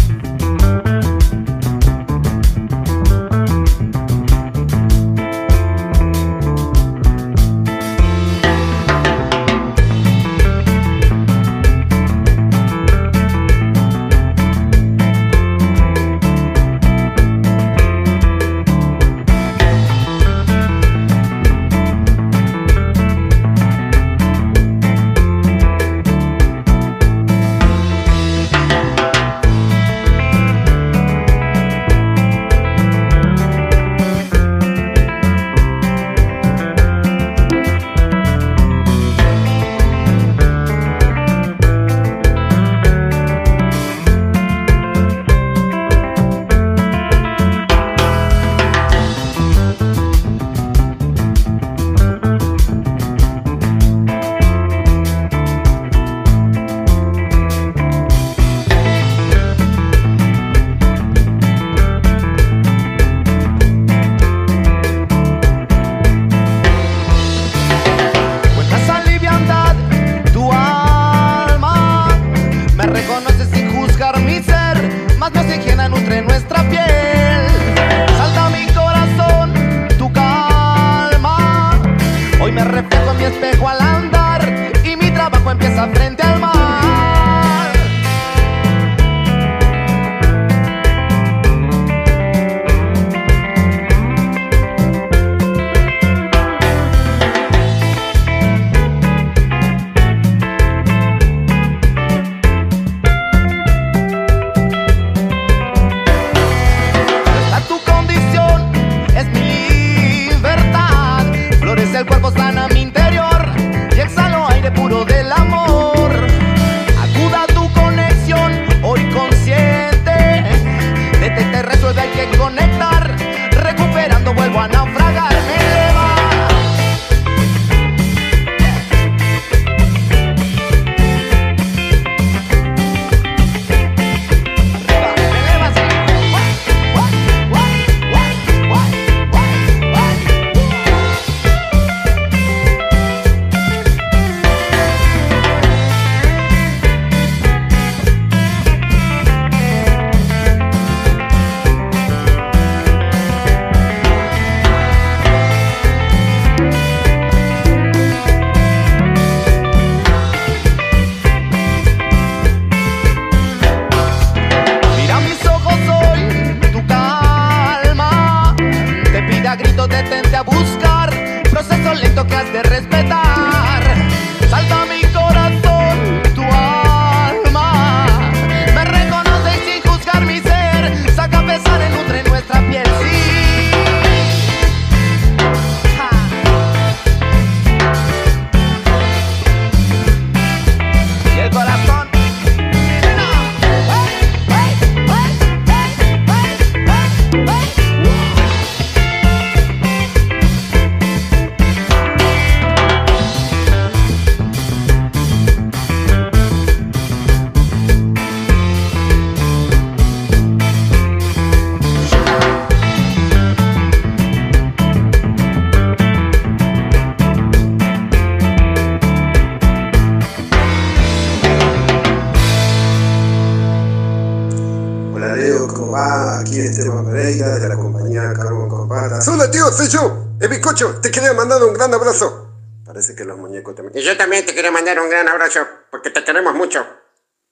Gran 231.84 232.00
abrazo. 232.00 232.50
Parece 232.86 233.16
que 233.16 233.26
los 233.26 233.38
muñecos 233.38 233.76
también. 233.76 233.98
Y 233.98 234.06
yo 234.06 234.16
también 234.16 234.46
te 234.46 234.54
quería 234.54 234.72
mandar 234.72 235.00
un 235.00 235.10
gran 235.10 235.28
abrazo, 235.28 235.68
porque 235.92 236.10
te 236.10 236.24
queremos 236.24 236.54
mucho. 236.54 236.86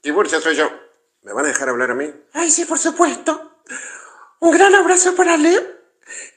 Tiburcio 0.02 0.40
soy 0.40 0.56
yo. 0.56 0.70
¿Me 1.24 1.34
van 1.34 1.46
a 1.46 1.50
dejar 1.50 1.70
hablar 1.70 1.92
a 1.92 1.96
mí? 1.96 2.12
Ay, 2.34 2.50
sí, 2.50 2.66
por 2.66 2.80
supuesto. 2.80 3.60
Un 4.40 4.52
gran 4.52 4.74
abrazo 4.74 5.16
para 5.16 5.36
Leo. 5.38 5.62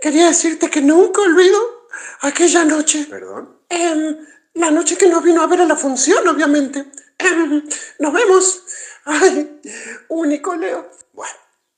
Quería 0.00 0.26
decirte 0.26 0.68
que 0.70 0.80
nunca 0.80 1.22
olvido 1.22 1.86
aquella 2.20 2.64
noche. 2.64 3.06
¿Perdón? 3.08 3.60
Em, 3.68 4.26
la 4.54 4.70
noche 4.70 4.96
que 4.96 5.08
nos 5.08 5.22
vino 5.22 5.42
a 5.42 5.46
ver 5.46 5.60
a 5.60 5.66
la 5.66 5.76
función, 5.76 6.26
obviamente. 6.28 6.84
Em, 7.18 7.62
nos 8.00 8.12
vemos. 8.12 8.64
Ay, 9.04 9.60
único 10.08 10.56
Leo. 10.56 10.90
Bueno, 11.12 11.34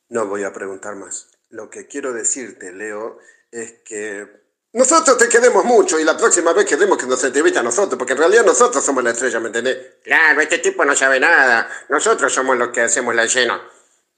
no 0.09 0.27
voy 0.27 0.45
a 0.45 0.53
preguntar 0.53 0.97
más. 0.97 1.29
Lo 1.51 1.71
que 1.71 1.87
quiero 1.87 2.13
decirte, 2.13 2.73
Leo, 2.73 3.19
es 3.53 3.73
que 3.85 4.46
nosotros 4.77 5.17
te 5.17 5.27
queremos 5.27 5.65
mucho 5.65 5.99
y 5.99 6.05
la 6.05 6.19
próxima 6.19 6.53
vez 6.53 6.67
queremos 6.67 6.99
que 6.99 7.07
nos 7.07 7.25
entrevista 7.25 7.61
a 7.61 7.63
nosotros, 7.63 7.97
porque 7.97 8.13
en 8.13 8.19
realidad 8.19 8.45
nosotros 8.45 8.85
somos 8.85 9.03
la 9.03 9.13
estrella, 9.13 9.41
¿me 9.41 9.47
entendés? 9.47 9.79
Claro, 10.05 10.39
este 10.43 10.59
tipo 10.59 10.85
no 10.85 10.95
sabe 10.95 11.19
nada. 11.19 11.67
Nosotros 11.89 12.31
somos 12.31 12.59
los 12.59 12.69
que 12.69 12.83
hacemos 12.83 13.15
la 13.15 13.25
llena. 13.25 13.59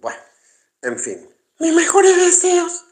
Bueno, 0.00 0.18
en 0.82 0.98
fin. 0.98 1.30
Mis 1.60 1.72
mejores 1.72 2.16
deseos. 2.16 2.86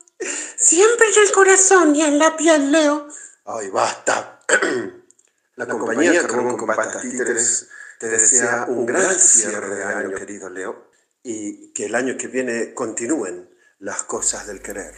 Siempre 0.56 1.08
en 1.08 1.22
el 1.24 1.32
corazón 1.32 1.96
y 1.96 2.02
en 2.02 2.20
la 2.20 2.36
piel, 2.36 2.70
Leo. 2.70 3.08
Ay, 3.46 3.68
basta. 3.70 4.40
La 5.56 5.66
compañía 5.66 6.24
Carbón 6.24 6.56
con 6.56 6.68
Patas 6.68 7.02
Títeres 7.02 7.66
te 7.98 8.06
desea 8.06 8.66
un 8.68 8.86
gran 8.86 9.18
cierre 9.18 9.74
de 9.74 9.82
año, 9.82 10.14
querido 10.14 10.48
Leo, 10.50 10.90
y 11.24 11.72
que 11.72 11.86
el 11.86 11.96
año 11.96 12.16
que 12.16 12.28
viene 12.28 12.74
continúen 12.74 13.55
las 13.78 14.04
cosas 14.04 14.46
del 14.46 14.62
querer. 14.62 14.94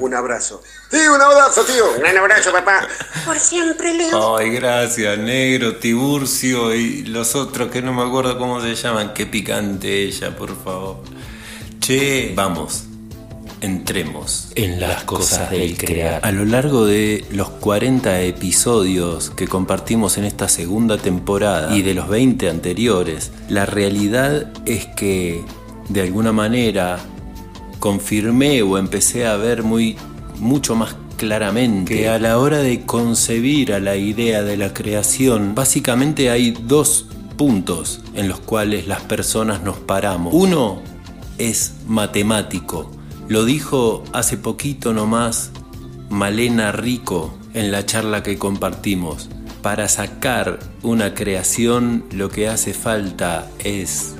Un 0.00 0.14
abrazo. 0.14 0.62
Sí, 0.90 0.96
un 0.96 1.20
abrazo, 1.20 1.62
tío. 1.64 1.92
Un 1.92 2.00
gran 2.00 2.16
abrazo, 2.16 2.50
papá. 2.50 2.88
Por 3.26 3.38
siempre, 3.38 3.92
Leo. 3.92 4.38
Ay, 4.38 4.50
gracias, 4.50 5.18
negro, 5.18 5.76
Tiburcio 5.76 6.74
y 6.74 7.04
los 7.04 7.34
otros 7.34 7.70
que 7.70 7.82
no 7.82 7.92
me 7.92 8.02
acuerdo 8.02 8.38
cómo 8.38 8.62
se 8.62 8.74
llaman. 8.74 9.12
Qué 9.12 9.26
picante 9.26 10.04
ella, 10.04 10.34
por 10.34 10.56
favor. 10.62 11.02
Che, 11.80 12.32
vamos. 12.34 12.84
Entremos 13.60 14.50
en 14.54 14.80
las 14.80 15.04
cosas 15.04 15.50
del 15.50 15.76
crear. 15.76 16.24
A 16.24 16.32
lo 16.32 16.44
largo 16.44 16.86
de 16.86 17.24
los 17.30 17.48
40 17.48 18.22
episodios 18.22 19.30
que 19.30 19.48
compartimos 19.48 20.16
en 20.18 20.24
esta 20.24 20.48
segunda 20.48 20.98
temporada 20.98 21.74
y 21.74 21.82
de 21.82 21.94
los 21.94 22.08
20 22.08 22.48
anteriores, 22.48 23.30
la 23.48 23.66
realidad 23.66 24.52
es 24.66 24.86
que 24.86 25.44
de 25.88 26.02
alguna 26.02 26.32
manera 26.32 26.98
confirmé 27.86 28.62
o 28.62 28.78
empecé 28.78 29.28
a 29.28 29.36
ver 29.36 29.62
muy 29.62 29.94
mucho 30.40 30.74
más 30.74 30.96
claramente 31.16 31.94
que 31.94 32.08
a 32.08 32.18
la 32.18 32.36
hora 32.38 32.58
de 32.58 32.84
concebir 32.84 33.72
a 33.72 33.78
la 33.78 33.94
idea 33.94 34.42
de 34.42 34.56
la 34.56 34.74
creación, 34.74 35.54
básicamente 35.54 36.28
hay 36.28 36.50
dos 36.50 37.06
puntos 37.36 38.00
en 38.14 38.26
los 38.26 38.40
cuales 38.40 38.88
las 38.88 39.02
personas 39.02 39.62
nos 39.62 39.76
paramos. 39.78 40.34
Uno 40.34 40.82
es 41.38 41.74
matemático. 41.86 42.90
Lo 43.28 43.44
dijo 43.44 44.02
hace 44.12 44.36
poquito 44.36 44.92
nomás 44.92 45.52
Malena 46.10 46.72
Rico 46.72 47.38
en 47.54 47.70
la 47.70 47.86
charla 47.86 48.24
que 48.24 48.36
compartimos. 48.36 49.28
Para 49.62 49.88
sacar 49.88 50.58
una 50.82 51.14
creación 51.14 52.04
lo 52.10 52.30
que 52.30 52.48
hace 52.48 52.74
falta 52.74 53.48
es 53.62 54.16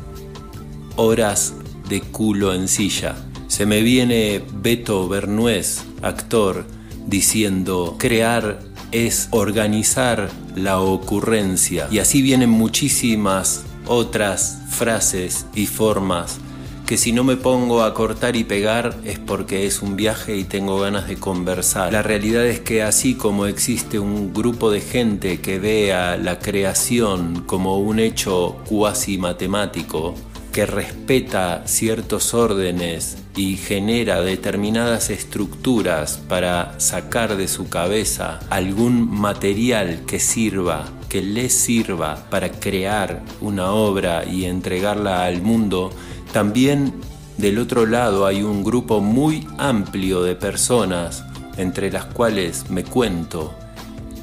horas 0.94 1.55
de 1.88 2.00
culo 2.00 2.55
en 2.55 2.68
silla. 2.68 3.25
Se 3.56 3.64
me 3.64 3.80
viene 3.80 4.42
Beto 4.52 5.08
Bernués, 5.08 5.82
actor, 6.02 6.66
diciendo, 7.06 7.96
crear 7.98 8.60
es 8.92 9.28
organizar 9.30 10.28
la 10.54 10.80
ocurrencia. 10.80 11.88
Y 11.90 11.98
así 11.98 12.20
vienen 12.20 12.50
muchísimas 12.50 13.64
otras 13.86 14.58
frases 14.68 15.46
y 15.54 15.64
formas 15.64 16.38
que 16.86 16.98
si 16.98 17.12
no 17.12 17.24
me 17.24 17.36
pongo 17.36 17.82
a 17.82 17.94
cortar 17.94 18.36
y 18.36 18.44
pegar 18.44 18.94
es 19.04 19.18
porque 19.18 19.66
es 19.66 19.80
un 19.80 19.96
viaje 19.96 20.36
y 20.36 20.44
tengo 20.44 20.78
ganas 20.78 21.08
de 21.08 21.16
conversar. 21.16 21.94
La 21.94 22.02
realidad 22.02 22.44
es 22.44 22.60
que 22.60 22.82
así 22.82 23.14
como 23.14 23.46
existe 23.46 23.98
un 23.98 24.34
grupo 24.34 24.70
de 24.70 24.82
gente 24.82 25.40
que 25.40 25.58
vea 25.58 26.18
la 26.18 26.40
creación 26.40 27.44
como 27.46 27.78
un 27.78 28.00
hecho 28.00 28.58
cuasi 28.68 29.16
matemático, 29.16 30.14
que 30.56 30.64
respeta 30.64 31.64
ciertos 31.66 32.32
órdenes 32.32 33.18
y 33.36 33.58
genera 33.58 34.22
determinadas 34.22 35.10
estructuras 35.10 36.18
para 36.30 36.80
sacar 36.80 37.36
de 37.36 37.46
su 37.46 37.68
cabeza 37.68 38.40
algún 38.48 39.06
material 39.06 40.04
que 40.06 40.18
sirva, 40.18 40.86
que 41.10 41.20
les 41.20 41.52
sirva 41.52 42.24
para 42.30 42.50
crear 42.50 43.22
una 43.42 43.72
obra 43.72 44.24
y 44.24 44.46
entregarla 44.46 45.26
al 45.26 45.42
mundo, 45.42 45.90
también 46.32 46.94
del 47.36 47.58
otro 47.58 47.84
lado 47.84 48.24
hay 48.24 48.42
un 48.42 48.64
grupo 48.64 49.02
muy 49.02 49.46
amplio 49.58 50.22
de 50.22 50.36
personas, 50.36 51.22
entre 51.58 51.92
las 51.92 52.06
cuales 52.06 52.70
me 52.70 52.82
cuento, 52.82 53.54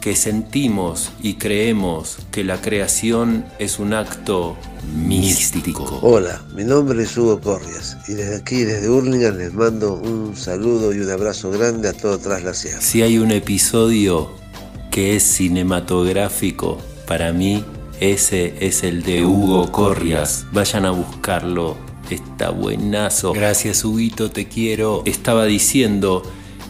que 0.04 0.18
sentimos 0.18 1.14
y 1.22 1.36
creemos 1.36 2.18
que 2.30 2.44
la 2.44 2.60
creación 2.60 3.46
es 3.58 3.80
un 3.80 3.94
acto 3.94 4.58
místico. 4.98 6.00
Hola, 6.02 6.44
mi 6.54 6.66
nombre 6.66 7.04
es 7.04 7.18
Hugo 7.18 7.40
Corrias 7.40 7.96
y 8.10 8.12
desde 8.12 8.36
aquí, 8.36 8.64
desde 8.66 8.90
Hurlingham, 8.90 9.38
les 9.38 9.54
mando 9.54 9.94
un 9.94 10.36
saludo 10.36 10.94
y 10.94 11.00
un 11.00 11.10
abrazo 11.10 11.52
grande 11.52 11.88
a 11.88 11.94
todo 11.94 12.18
Tras 12.18 12.44
la 12.44 12.54
Sierra. 12.54 12.82
Si 12.82 13.02
hay 13.02 13.18
un 13.18 13.32
episodio 13.32 14.30
que 14.92 15.16
es 15.16 15.24
cinematográfico, 15.24 16.80
para 17.08 17.32
mí 17.32 17.64
ese 18.02 18.56
es 18.60 18.84
el 18.84 19.04
de 19.04 19.24
Hugo 19.24 19.72
Corrias. 19.72 20.46
Vayan 20.52 20.86
a 20.86 20.92
buscarlo, 20.92 21.78
está 22.10 22.50
buenazo. 22.50 23.32
Gracias 23.32 23.86
Huguito, 23.86 24.30
te 24.30 24.50
quiero. 24.50 25.04
Estaba 25.06 25.46
diciendo 25.46 26.24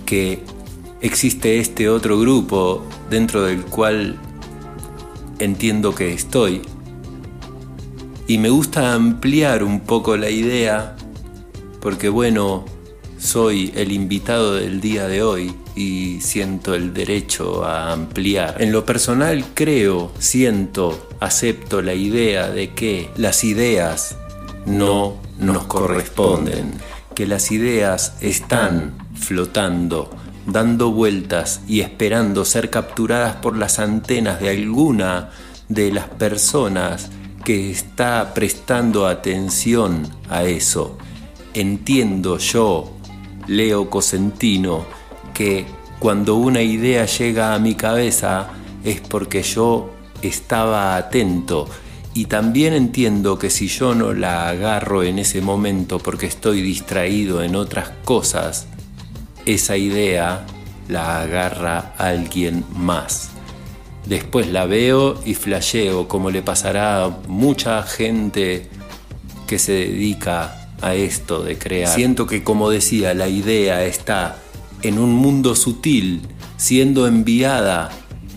que 0.05 0.43
existe 1.03 1.59
este 1.59 1.89
otro 1.89 2.19
grupo 2.19 2.83
dentro 3.09 3.43
del 3.43 3.61
cual 3.63 4.17
entiendo 5.37 5.93
que 5.93 6.13
estoy. 6.13 6.61
Y 8.25 8.37
me 8.39 8.49
gusta 8.49 8.93
ampliar 8.93 9.63
un 9.63 9.81
poco 9.81 10.17
la 10.17 10.29
idea 10.29 10.95
porque 11.81 12.07
bueno, 12.07 12.63
soy 13.19 13.73
el 13.75 13.91
invitado 13.91 14.55
del 14.55 14.79
día 14.79 15.07
de 15.09 15.21
hoy 15.21 15.53
y 15.75 16.21
siento 16.21 16.73
el 16.73 16.93
derecho 16.93 17.65
a 17.65 17.91
ampliar. 17.91 18.61
En 18.61 18.71
lo 18.71 18.85
personal 18.85 19.43
creo, 19.53 20.11
siento, 20.17 21.09
acepto 21.19 21.81
la 21.81 21.93
idea 21.93 22.49
de 22.49 22.73
que 22.73 23.09
las 23.17 23.43
ideas 23.43 24.17
no 24.65 25.17
nos 25.39 25.65
corresponden, 25.65 26.71
que 27.15 27.27
las 27.27 27.51
ideas 27.51 28.15
están 28.21 28.93
flotando, 29.15 30.09
dando 30.45 30.91
vueltas 30.91 31.61
y 31.67 31.81
esperando 31.81 32.45
ser 32.45 32.69
capturadas 32.69 33.35
por 33.37 33.57
las 33.57 33.79
antenas 33.79 34.39
de 34.39 34.49
alguna 34.49 35.29
de 35.69 35.91
las 35.91 36.07
personas 36.07 37.09
que 37.43 37.71
está 37.71 38.33
prestando 38.33 39.07
atención 39.07 40.07
a 40.29 40.43
eso. 40.43 40.97
Entiendo 41.53 42.37
yo, 42.37 42.91
Leo 43.47 43.89
Cosentino, 43.89 44.85
que 45.33 45.65
cuando 45.99 46.35
una 46.35 46.61
idea 46.61 47.05
llega 47.05 47.53
a 47.53 47.59
mi 47.59 47.75
cabeza 47.75 48.49
es 48.83 49.01
porque 49.01 49.43
yo 49.43 49.91
estaba 50.21 50.95
atento 50.95 51.67
y 52.13 52.25
también 52.25 52.73
entiendo 52.73 53.39
que 53.39 53.49
si 53.49 53.67
yo 53.67 53.95
no 53.95 54.13
la 54.13 54.47
agarro 54.49 55.03
en 55.03 55.19
ese 55.19 55.41
momento 55.41 55.99
porque 55.99 56.27
estoy 56.27 56.61
distraído 56.61 57.41
en 57.41 57.55
otras 57.55 57.89
cosas, 58.03 58.67
esa 59.45 59.77
idea 59.77 60.45
la 60.87 61.21
agarra 61.21 61.93
alguien 61.97 62.65
más. 62.75 63.29
Después 64.05 64.47
la 64.47 64.65
veo 64.65 65.21
y 65.25 65.33
flasheo 65.33 66.07
como 66.07 66.29
le 66.29 66.41
pasará 66.41 67.05
a 67.05 67.09
mucha 67.27 67.83
gente 67.83 68.67
que 69.47 69.59
se 69.59 69.71
dedica 69.71 70.69
a 70.81 70.95
esto 70.95 71.41
de 71.41 71.57
crear. 71.57 71.93
Siento 71.93 72.27
que 72.27 72.43
como 72.43 72.69
decía, 72.69 73.13
la 73.13 73.29
idea 73.29 73.85
está 73.85 74.37
en 74.81 74.99
un 74.99 75.13
mundo 75.13 75.55
sutil, 75.55 76.21
siendo 76.57 77.07
enviada 77.07 77.91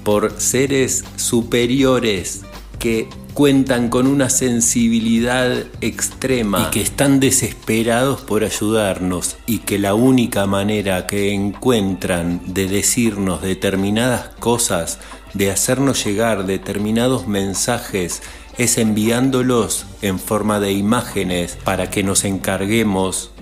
por 0.04 0.40
seres 0.40 1.04
superiores 1.16 2.42
que 2.78 3.08
cuentan 3.36 3.90
con 3.90 4.06
una 4.06 4.30
sensibilidad 4.30 5.50
extrema 5.82 6.62
y 6.62 6.70
que 6.70 6.80
están 6.80 7.20
desesperados 7.20 8.22
por 8.22 8.44
ayudarnos 8.44 9.36
y 9.44 9.58
que 9.58 9.78
la 9.78 9.92
única 9.92 10.46
manera 10.46 11.06
que 11.06 11.34
encuentran 11.34 12.40
de 12.54 12.66
decirnos 12.66 13.42
determinadas 13.42 14.30
cosas, 14.40 15.00
de 15.34 15.50
hacernos 15.50 16.02
llegar 16.02 16.46
determinados 16.46 17.28
mensajes, 17.28 18.22
es 18.56 18.78
enviándolos 18.78 19.84
en 20.00 20.18
forma 20.18 20.58
de 20.58 20.72
imágenes 20.72 21.58
para 21.62 21.90
que 21.90 22.02
nos 22.02 22.24
encarguemos 22.24 23.32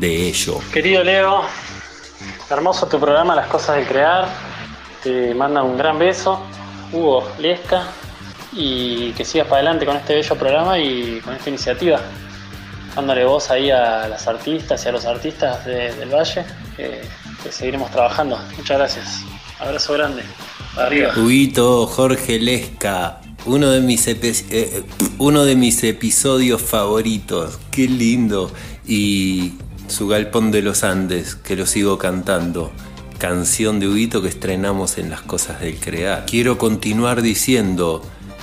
de 0.00 0.26
ello. 0.26 0.58
Querido 0.72 1.04
Leo, 1.04 1.42
hermoso 2.50 2.88
tu 2.88 2.98
programa 2.98 3.36
Las 3.36 3.46
Cosas 3.46 3.76
de 3.76 3.86
Crear. 3.86 4.26
Te 5.00 5.32
manda 5.32 5.62
un 5.62 5.78
gran 5.78 5.96
beso. 5.96 6.40
Hugo 6.92 7.22
Lesca 7.38 7.86
y 8.54 9.12
que 9.12 9.24
sigas 9.24 9.46
para 9.46 9.60
adelante 9.60 9.86
con 9.86 9.96
este 9.96 10.14
bello 10.14 10.36
programa 10.36 10.78
y 10.78 11.20
con 11.24 11.34
esta 11.34 11.48
iniciativa. 11.48 12.00
Dándole 12.94 13.24
voz 13.24 13.50
ahí 13.50 13.70
a 13.70 14.06
las 14.08 14.26
artistas 14.26 14.84
y 14.84 14.88
a 14.88 14.92
los 14.92 15.06
artistas 15.06 15.64
del 15.64 16.10
Valle, 16.10 16.44
que, 16.76 17.00
seguiremos 17.50 17.90
trabajando. 17.90 18.38
Muchas 18.56 18.78
gracias. 18.78 19.20
Abrazo 19.58 19.94
grande. 19.94 20.22
Arriba. 20.76 21.12
Huguito 21.16 21.86
Jorge 21.86 22.38
Lesca, 22.38 23.20
uno 23.46 23.70
de 23.70 23.80
mis 23.80 24.06
eh, 24.08 24.84
uno 25.18 25.44
de 25.44 25.56
mis 25.56 25.82
episodios 25.84 26.60
favoritos. 26.60 27.58
Qué 27.70 27.88
lindo. 27.88 28.52
Y 28.86 29.54
su 29.88 30.08
Galpón 30.08 30.50
de 30.50 30.62
los 30.62 30.84
Andes, 30.84 31.34
que 31.34 31.56
lo 31.56 31.66
sigo 31.66 31.98
cantando. 31.98 32.72
Canción 33.18 33.78
de 33.78 33.88
Huguito 33.88 34.20
que 34.20 34.28
estrenamos 34.28 34.98
en 34.98 35.08
Las 35.08 35.22
Cosas 35.22 35.60
del 35.60 35.76
Crear. 35.76 36.26
Quiero 36.26 36.58
continuar 36.58 37.22
diciendo 37.22 38.02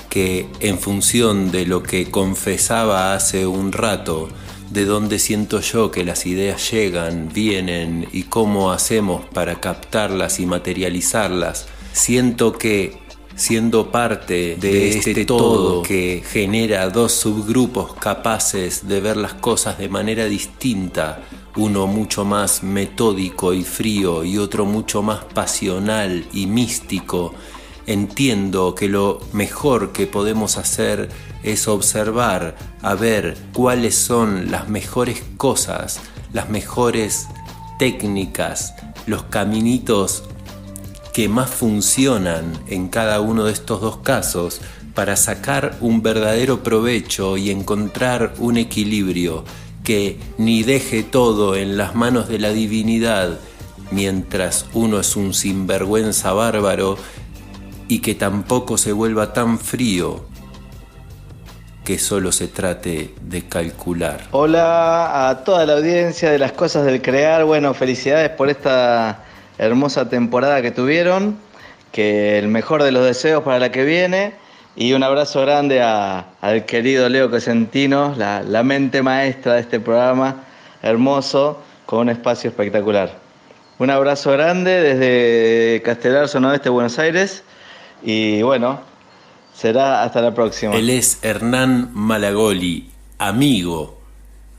que 0.10 0.48
en 0.60 0.80
función 0.80 1.52
de 1.52 1.65
lo 1.65 1.84
que 1.84 2.10
confesaba 2.10 3.13
hace 3.13 3.45
un 3.45 3.72
rato, 3.72 4.30
de 4.72 4.86
dónde 4.86 5.19
siento 5.19 5.62
yo 5.62 5.91
que 5.91 6.04
las 6.04 6.26
ideas 6.26 6.72
llegan, 6.72 7.30
vienen 7.34 8.08
y 8.12 8.24
cómo 8.24 8.72
hacemos 8.72 9.26
para 9.26 9.60
captarlas 9.60 10.39
y 10.39 10.45
materializarlas, 10.45 11.67
siento 11.93 12.54
que 12.54 12.98
siendo 13.36 13.89
parte 13.89 14.58
de, 14.60 14.89
este, 14.89 15.26
todo 15.26 15.82
que 15.82 16.22
genera 16.30 16.89
dos 16.89 17.13
subgrupos 17.13 17.93
capaces 17.93 18.88
de 18.88 19.00
ver 19.00 19.15
las 19.15 19.34
cosas 19.36 19.78
de 19.78 19.88
manera 19.88 20.26
distinta, 20.26 21.24
uno 21.56 21.88
mucho 21.88 22.26
más 22.26 22.63
metódico 22.63 23.54
y 23.54 23.63
frío 23.63 24.26
y 24.26 24.38
otro 24.38 24.65
mucho 24.65 25.02
más 25.02 25.24
pasional 25.24 26.26
y 26.34 26.48
místico, 26.48 27.34
entiendo 27.89 28.75
que 28.75 28.88
lo 28.88 29.19
mejor 29.34 29.91
que 29.91 30.06
podemos 30.06 30.58
hacer 30.58 31.10
es 31.41 31.67
observar, 31.67 32.56
a 32.84 32.93
ver 32.93 33.36
cuáles 33.52 33.95
son 33.95 34.52
las 34.52 34.69
mejores 34.69 35.23
cosas, 35.38 35.99
las 36.32 36.49
mejores 36.49 37.28
técnicas, 37.80 38.75
los 39.08 39.23
caminitos 39.23 40.23
que 41.13 41.30
más 41.30 41.49
funcionan 41.49 42.54
en 42.67 42.89
cada 42.89 43.21
uno 43.21 43.45
de 43.45 43.54
estos 43.54 43.82
dos 43.82 43.97
casos 43.97 44.62
para 44.93 45.15
sacar 45.15 45.75
un 45.82 46.04
verdadero 46.04 46.62
provecho 46.62 47.38
y 47.38 47.49
encontrar 47.49 48.36
un 48.38 48.58
equilibrio 48.58 49.43
que 49.84 50.19
ni 50.38 50.62
deje 50.62 51.02
todo 51.02 51.56
en 51.56 51.75
las 51.75 51.95
manos 51.95 52.28
de 52.28 52.38
la 52.38 52.52
divinidad 52.52 53.39
mientras 53.91 54.67
uno 54.73 54.99
es 54.99 55.15
un 55.15 55.34
sinvergüenza 55.34 56.34
bárbaro 56.34 56.97
y 57.89 57.99
que 57.99 58.15
tampoco 58.15 58.78
se 58.78 58.93
vuelva 58.93 59.34
tan 59.34 59.58
frío 59.58 60.23
que 61.84 61.97
solo 61.97 62.32
se 62.32 62.47
trate 62.47 63.15
de 63.19 63.47
calcular. 63.47 64.21
Hola 64.30 65.28
a 65.28 65.43
toda 65.43 65.65
la 65.65 65.73
audiencia 65.73 66.30
de 66.30 66.38
las 66.38 66.52
cosas 66.52 66.86
del 66.86 67.02
crear. 67.02 67.43
Bueno, 67.45 67.73
felicidades 67.73 68.30
por 68.30 68.47
esta 68.47 69.23
hermosa 69.58 70.08
temporada 70.08 70.62
que 70.62 70.69
tuvieron. 70.69 71.38
Que 71.91 72.38
el 72.38 72.47
mejor 72.47 72.84
de 72.84 72.91
los 72.91 73.04
deseos 73.04 73.43
para 73.43 73.58
la 73.58 73.71
que 73.71 73.84
viene. 73.84 74.34
Y 74.75 74.93
un 74.93 75.02
abrazo 75.02 75.41
grande 75.41 75.82
al 75.82 76.65
querido 76.67 77.10
Leo 77.10 77.32
Cosentino, 77.32 78.13
la, 78.15 78.43
la 78.43 78.62
mente 78.62 79.02
maestra 79.02 79.56
de 79.56 79.62
este 79.62 79.80
programa 79.80 80.43
hermoso, 80.84 81.60
con 81.88 82.02
un 82.02 82.10
espacio 82.10 82.52
espectacular. 82.52 83.17
Un 83.80 83.89
abrazo 83.89 84.32
grande 84.32 84.80
desde 84.80 85.82
Castelar, 85.82 86.28
zona 86.28 86.49
oeste, 86.49 86.69
Buenos 86.69 86.99
Aires. 86.99 87.43
Y 88.04 88.42
bueno, 88.42 88.80
será 89.54 90.04
hasta 90.04 90.22
la 90.22 90.34
próxima. 90.34 90.76
Él 90.76 90.90
es 90.90 91.20
Hernán 91.24 91.92
Malagoli, 91.94 92.90
amigo, 93.18 93.98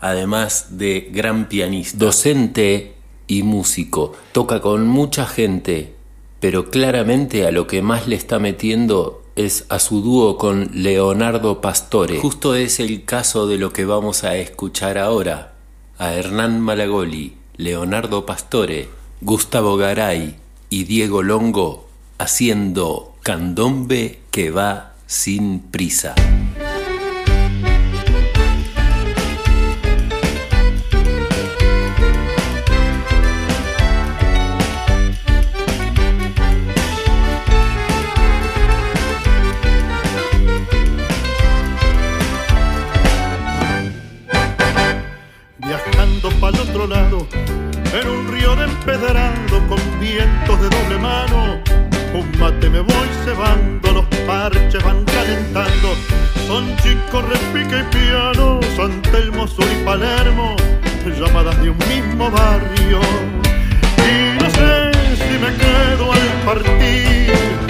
además 0.01 0.79
de 0.79 1.09
gran 1.13 1.49
pianista, 1.49 1.99
docente 1.99 2.95
y 3.27 3.43
músico. 3.43 4.15
Toca 4.33 4.61
con 4.61 4.87
mucha 4.87 5.27
gente, 5.27 5.95
pero 6.41 6.71
claramente 6.71 7.47
a 7.47 7.51
lo 7.51 7.67
que 7.67 7.83
más 7.83 8.07
le 8.07 8.17
está 8.17 8.39
metiendo 8.39 9.23
es 9.37 9.65
a 9.69 9.79
su 9.79 10.03
dúo 10.03 10.37
con 10.37 10.71
Leonardo 10.75 11.61
Pastore. 11.61 12.19
Justo 12.19 12.55
es 12.55 12.81
el 12.81 13.05
caso 13.05 13.47
de 13.47 13.59
lo 13.59 13.73
que 13.73 13.85
vamos 13.85 14.25
a 14.25 14.37
escuchar 14.37 14.99
ahora. 14.99 15.55
A 15.99 16.15
Hernán 16.15 16.61
Malagoli, 16.61 17.37
Leonardo 17.57 18.27
Pastore, 18.27 18.89
Gustavo 19.21 19.77
Garay 19.77 20.37
y 20.71 20.85
Diego 20.85 21.23
Longo 21.23 21.89
haciendo 22.19 23.10
Candombe 23.23 24.23
que 24.31 24.51
va 24.51 24.95
sin 25.07 25.61
prisa. 25.71 26.15
Viajando 45.59 46.31
para 46.41 46.57
el 46.57 46.69
otro 46.69 46.87
lado, 46.87 47.27
en 47.93 48.09
un 48.09 48.29
río 48.29 48.57
de 48.57 48.65
empedrado 48.65 49.69
con 49.69 50.01
vientos 50.01 50.61
de 50.61 50.69
doble 50.71 50.99
mano 50.99 51.50
un 52.21 52.39
mate 52.39 52.69
me 52.69 52.81
voy 52.81 53.09
cebando, 53.25 53.93
los 53.93 54.07
parches 54.27 54.83
van 54.85 55.05
calentando. 55.05 55.89
Son 56.47 56.65
chicos, 56.79 57.25
repique 57.25 57.81
y 57.81 57.97
piano, 57.97 58.61
San 58.77 59.01
Telmo, 59.03 59.47
Sur 59.47 59.67
y 59.71 59.85
Palermo, 59.85 60.57
llamadas 61.19 61.61
de 61.63 61.71
un 61.71 61.79
mismo 61.89 62.31
barrio. 62.31 63.01
Y 64.11 64.43
no 64.43 64.51
sé 64.51 64.93
si 65.17 65.39
me 65.39 65.51
quedo 65.63 66.13
al 66.13 66.29
partir, 66.45 67.70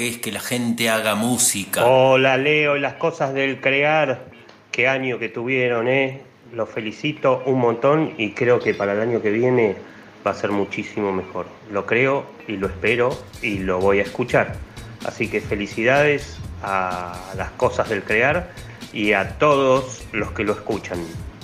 que 0.00 0.08
es 0.08 0.16
que 0.16 0.32
la 0.32 0.40
gente 0.40 0.88
haga 0.88 1.14
música. 1.14 1.84
Hola 1.84 2.38
Leo 2.38 2.74
y 2.74 2.80
las 2.80 2.94
cosas 2.94 3.34
del 3.34 3.60
crear. 3.60 4.30
Qué 4.72 4.88
año 4.88 5.18
que 5.18 5.28
tuvieron, 5.28 5.88
¿eh? 5.88 6.22
Los 6.54 6.70
felicito 6.70 7.42
un 7.44 7.60
montón 7.60 8.14
y 8.16 8.30
creo 8.30 8.60
que 8.60 8.72
para 8.72 8.94
el 8.94 9.00
año 9.02 9.20
que 9.20 9.30
viene 9.30 9.76
va 10.26 10.30
a 10.30 10.34
ser 10.34 10.52
muchísimo 10.52 11.12
mejor. 11.12 11.48
Lo 11.70 11.84
creo 11.84 12.24
y 12.48 12.56
lo 12.56 12.68
espero 12.68 13.10
y 13.42 13.58
lo 13.58 13.78
voy 13.78 13.98
a 13.98 14.02
escuchar. 14.04 14.56
Así 15.04 15.28
que 15.28 15.42
felicidades 15.42 16.38
a 16.62 17.34
las 17.36 17.50
cosas 17.50 17.90
del 17.90 18.02
crear 18.02 18.52
y 18.94 19.12
a 19.12 19.36
todos 19.36 20.02
los 20.12 20.32
que 20.32 20.44
lo 20.44 20.54
escuchan. 20.54 20.98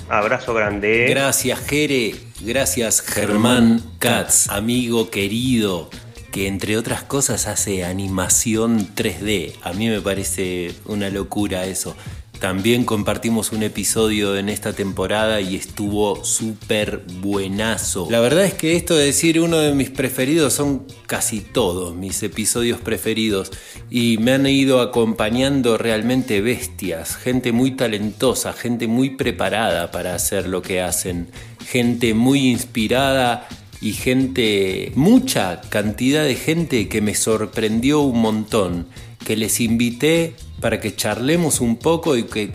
Abrazo 0.09 0.55
grande. 0.55 1.05
¿eh? 1.05 1.11
Gracias, 1.11 1.61
Jere. 1.69 2.15
Gracias, 2.41 3.03
Germán 3.03 3.83
Katz, 3.99 4.49
amigo 4.49 5.11
querido, 5.11 5.91
que 6.37 6.49
entre 6.49 6.77
otras 6.77 7.03
cosas 7.03 7.47
hace 7.47 7.83
animación 7.83 8.95
3D. 8.95 9.55
A 9.63 9.73
mí 9.73 9.89
me 9.89 10.03
parece 10.03 10.75
una 10.85 11.09
locura 11.09 11.65
eso. 11.65 11.97
También 12.39 12.85
compartimos 12.85 13.53
un 13.53 13.63
episodio 13.63 14.37
en 14.37 14.51
esta 14.51 14.75
temporada 14.75 15.41
y 15.41 15.57
estuvo 15.57 16.27
súper 16.27 17.05
buenazo. 17.23 18.09
La 18.11 18.21
verdad 18.21 18.45
es 18.45 18.53
que 18.53 18.77
esto 18.77 18.95
de 18.95 19.07
decir 19.07 19.41
uno 19.41 19.57
de 19.57 19.73
mis 19.73 19.89
preferidos 19.89 20.53
son 20.53 20.87
casi 21.07 21.41
todos 21.41 21.97
mis 21.97 22.23
episodios 22.23 22.81
preferidos 22.81 23.51
y 23.89 24.19
me 24.19 24.33
han 24.33 24.47
ido 24.47 24.83
acompañando 24.83 25.79
realmente 25.79 26.43
bestias, 26.43 27.17
gente 27.17 27.53
muy 27.53 27.71
talentosa, 27.71 28.53
gente 28.53 28.89
muy 28.89 29.17
preparada 29.17 29.91
para 29.91 30.15
hacer 30.15 30.49
lo 30.49 30.61
que 30.61 30.83
hacen, 30.83 31.29
gente 31.65 32.13
muy 32.13 32.51
inspirada 32.51 33.49
y 33.87 33.93
gente, 33.93 34.91
mucha 34.97 35.61
cantidad 35.61 36.25
de 36.25 36.35
gente 36.35 36.89
que 36.89 37.01
me 37.01 37.15
sorprendió 37.15 38.01
un 38.01 38.21
montón, 38.21 38.89
que 39.25 39.37
les 39.37 39.61
invité 39.61 40.35
para 40.61 40.81
que 40.81 40.97
charlemos 40.97 41.61
un 41.61 41.77
poco 41.77 42.17
y 42.17 42.25
que 42.25 42.51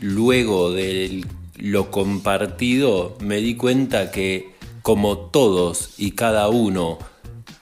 luego 0.00 0.72
de 0.72 1.26
lo 1.58 1.90
compartido 1.90 3.18
me 3.20 3.36
di 3.36 3.54
cuenta 3.54 4.10
que 4.10 4.52
como 4.80 5.18
todos 5.18 5.90
y 5.98 6.12
cada 6.12 6.48
uno, 6.48 6.98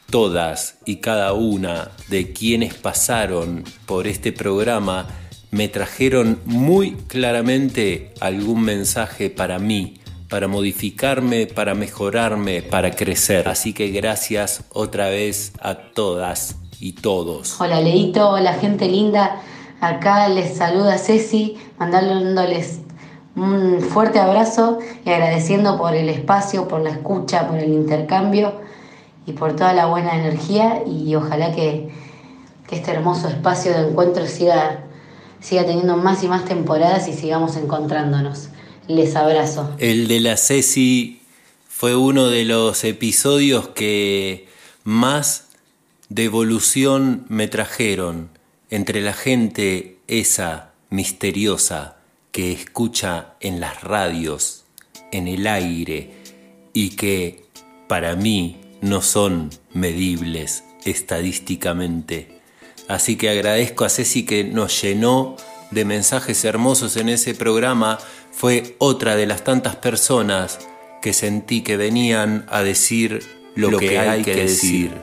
todas 0.08 0.78
y 0.86 0.98
cada 0.98 1.32
una 1.32 1.90
de 2.10 2.32
quienes 2.32 2.74
pasaron 2.74 3.64
por 3.86 4.06
este 4.06 4.30
programa, 4.30 5.08
me 5.50 5.66
trajeron 5.66 6.38
muy 6.44 6.92
claramente 7.08 8.14
algún 8.20 8.62
mensaje 8.62 9.30
para 9.30 9.58
mí, 9.58 9.99
para 10.30 10.46
modificarme, 10.46 11.46
para 11.46 11.74
mejorarme, 11.74 12.62
para 12.62 12.92
crecer. 12.92 13.48
Así 13.48 13.74
que 13.74 13.88
gracias 13.88 14.64
otra 14.72 15.08
vez 15.08 15.52
a 15.60 15.74
todas 15.74 16.56
y 16.78 16.92
todos. 16.92 17.60
Hola 17.60 17.80
Leito, 17.80 18.30
hola 18.30 18.54
gente 18.54 18.88
linda. 18.88 19.42
Acá 19.80 20.28
les 20.28 20.56
saluda 20.56 20.98
Ceci, 20.98 21.56
mandándoles 21.78 22.80
un 23.34 23.80
fuerte 23.80 24.20
abrazo 24.20 24.78
y 25.04 25.10
agradeciendo 25.10 25.76
por 25.76 25.94
el 25.94 26.08
espacio, 26.08 26.68
por 26.68 26.80
la 26.80 26.90
escucha, 26.90 27.48
por 27.48 27.58
el 27.58 27.72
intercambio 27.72 28.52
y 29.26 29.32
por 29.32 29.56
toda 29.56 29.72
la 29.72 29.86
buena 29.86 30.16
energía 30.16 30.82
y 30.86 31.14
ojalá 31.16 31.52
que, 31.52 31.90
que 32.68 32.76
este 32.76 32.92
hermoso 32.92 33.28
espacio 33.28 33.72
de 33.72 33.88
encuentro 33.88 34.26
siga, 34.26 34.84
siga 35.40 35.64
teniendo 35.64 35.96
más 35.96 36.22
y 36.22 36.28
más 36.28 36.44
temporadas 36.44 37.08
y 37.08 37.14
sigamos 37.14 37.56
encontrándonos. 37.56 38.50
Les 38.90 39.14
abrazo. 39.14 39.76
El 39.78 40.08
de 40.08 40.18
la 40.18 40.36
Ceci 40.36 41.20
fue 41.68 41.94
uno 41.94 42.26
de 42.28 42.44
los 42.44 42.82
episodios 42.82 43.68
que 43.68 44.48
más 44.82 45.46
devolución 46.08 47.24
me 47.28 47.46
trajeron 47.46 48.30
entre 48.68 49.00
la 49.00 49.12
gente 49.12 49.98
esa 50.08 50.72
misteriosa 50.88 51.98
que 52.32 52.50
escucha 52.50 53.34
en 53.38 53.60
las 53.60 53.80
radios, 53.84 54.64
en 55.12 55.28
el 55.28 55.46
aire 55.46 56.10
y 56.72 56.96
que 56.96 57.44
para 57.86 58.16
mí 58.16 58.56
no 58.80 59.02
son 59.02 59.50
medibles 59.72 60.64
estadísticamente. 60.84 62.40
Así 62.88 63.14
que 63.14 63.30
agradezco 63.30 63.84
a 63.84 63.88
Ceci 63.88 64.26
que 64.26 64.42
nos 64.42 64.82
llenó 64.82 65.36
de 65.70 65.84
mensajes 65.84 66.44
hermosos 66.44 66.96
en 66.96 67.08
ese 67.08 67.34
programa. 67.34 67.98
Fue 68.40 68.74
otra 68.78 69.16
de 69.16 69.26
las 69.26 69.44
tantas 69.44 69.76
personas 69.76 70.60
que 71.02 71.12
sentí 71.12 71.60
que 71.60 71.76
venían 71.76 72.46
a 72.48 72.62
decir 72.62 73.22
lo, 73.54 73.76
que, 73.76 73.98
hay 73.98 74.22
que 74.22 74.34
decir. 74.34 74.94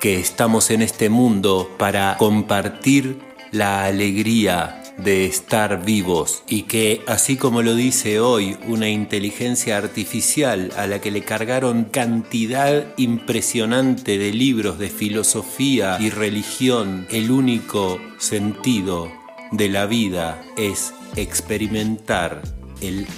Que 0.00 0.20
estamos 0.20 0.70
en 0.70 0.82
este 0.82 1.08
mundo 1.08 1.68
para 1.78 2.16
compartir 2.16 3.18
la 3.50 3.86
alegría 3.86 4.84
de 4.98 5.26
estar 5.26 5.84
vivos 5.84 6.44
y 6.46 6.62
que, 6.62 7.02
así 7.08 7.36
como 7.36 7.60
lo 7.62 7.74
dice 7.74 8.20
hoy 8.20 8.56
una 8.68 8.88
inteligencia 8.88 9.78
artificial 9.78 10.70
a 10.76 10.86
la 10.86 11.00
que 11.00 11.10
le 11.10 11.22
cargaron 11.22 11.86
cantidad 11.86 12.94
impresionante 12.96 14.16
de 14.16 14.32
libros 14.32 14.78
de 14.78 14.90
filosofía 14.90 15.96
y 15.98 16.10
religión, 16.10 17.08
el 17.10 17.32
único 17.32 17.98
sentido 18.18 19.10
de 19.50 19.70
la 19.70 19.86
vida 19.86 20.40
es 20.56 20.94
experimentar 21.16 22.42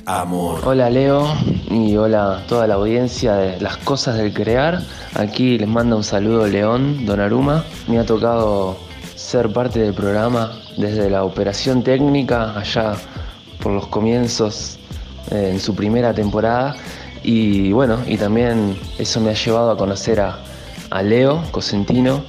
amor. 0.06 0.60
Hola 0.64 0.90
Leo 0.90 1.26
y 1.70 1.96
hola 1.96 2.42
toda 2.48 2.66
la 2.66 2.74
audiencia 2.74 3.34
de 3.34 3.60
Las 3.60 3.76
Cosas 3.78 4.16
del 4.16 4.32
Crear. 4.32 4.80
Aquí 5.14 5.58
les 5.58 5.68
manda 5.68 5.96
un 5.96 6.04
saludo 6.04 6.46
León 6.46 7.06
Donaruma. 7.06 7.64
Me 7.86 7.98
ha 7.98 8.04
tocado 8.04 8.76
ser 9.14 9.52
parte 9.52 9.78
del 9.78 9.94
programa 9.94 10.52
desde 10.76 11.10
la 11.10 11.24
operación 11.24 11.82
técnica 11.82 12.58
allá 12.58 12.94
por 13.62 13.72
los 13.72 13.86
comienzos 13.88 14.78
eh, 15.30 15.50
en 15.52 15.60
su 15.60 15.74
primera 15.74 16.14
temporada 16.14 16.76
y 17.22 17.72
bueno, 17.72 17.98
y 18.06 18.16
también 18.16 18.78
eso 18.98 19.20
me 19.20 19.30
ha 19.30 19.34
llevado 19.34 19.70
a 19.70 19.76
conocer 19.76 20.20
a, 20.20 20.38
a 20.90 21.02
Leo 21.02 21.42
Cosentino 21.50 22.22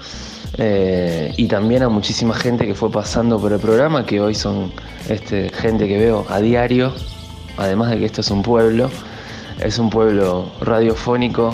eh, 0.57 1.33
y 1.37 1.47
también 1.47 1.83
a 1.83 1.89
muchísima 1.89 2.33
gente 2.33 2.65
que 2.65 2.75
fue 2.75 2.91
pasando 2.91 3.39
por 3.39 3.53
el 3.53 3.59
programa, 3.59 4.05
que 4.05 4.19
hoy 4.19 4.35
son 4.35 4.73
este, 5.07 5.49
gente 5.49 5.87
que 5.87 5.97
veo 5.97 6.25
a 6.27 6.41
diario, 6.41 6.93
además 7.59 7.91
de 7.91 7.99
que 7.99 8.05
esto 8.05 8.21
es 8.21 8.31
un 8.31 8.41
pueblo, 8.41 8.89
es 9.59 9.77
un 9.77 9.89
pueblo 9.89 10.51
radiofónico 10.61 11.53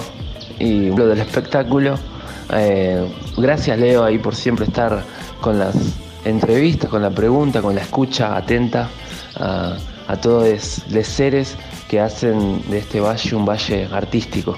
y 0.59 0.89
pueblo 0.89 1.07
del 1.07 1.19
espectáculo. 1.19 1.97
Eh, 2.53 3.05
gracias 3.37 3.77
Leo 3.79 4.03
ahí 4.03 4.19
por 4.19 4.35
siempre 4.35 4.65
estar 4.65 5.03
con 5.41 5.59
las 5.59 5.75
entrevistas, 6.23 6.89
con 6.89 7.01
la 7.01 7.09
pregunta, 7.09 7.61
con 7.61 7.75
la 7.75 7.81
escucha 7.81 8.37
atenta 8.37 8.89
a, 9.35 9.77
a 10.07 10.15
todos 10.17 10.83
los 10.89 11.07
seres 11.07 11.55
que 11.89 11.99
hacen 11.99 12.61
de 12.69 12.79
este 12.79 12.99
valle 12.99 13.35
un 13.35 13.45
valle 13.45 13.87
artístico. 13.91 14.57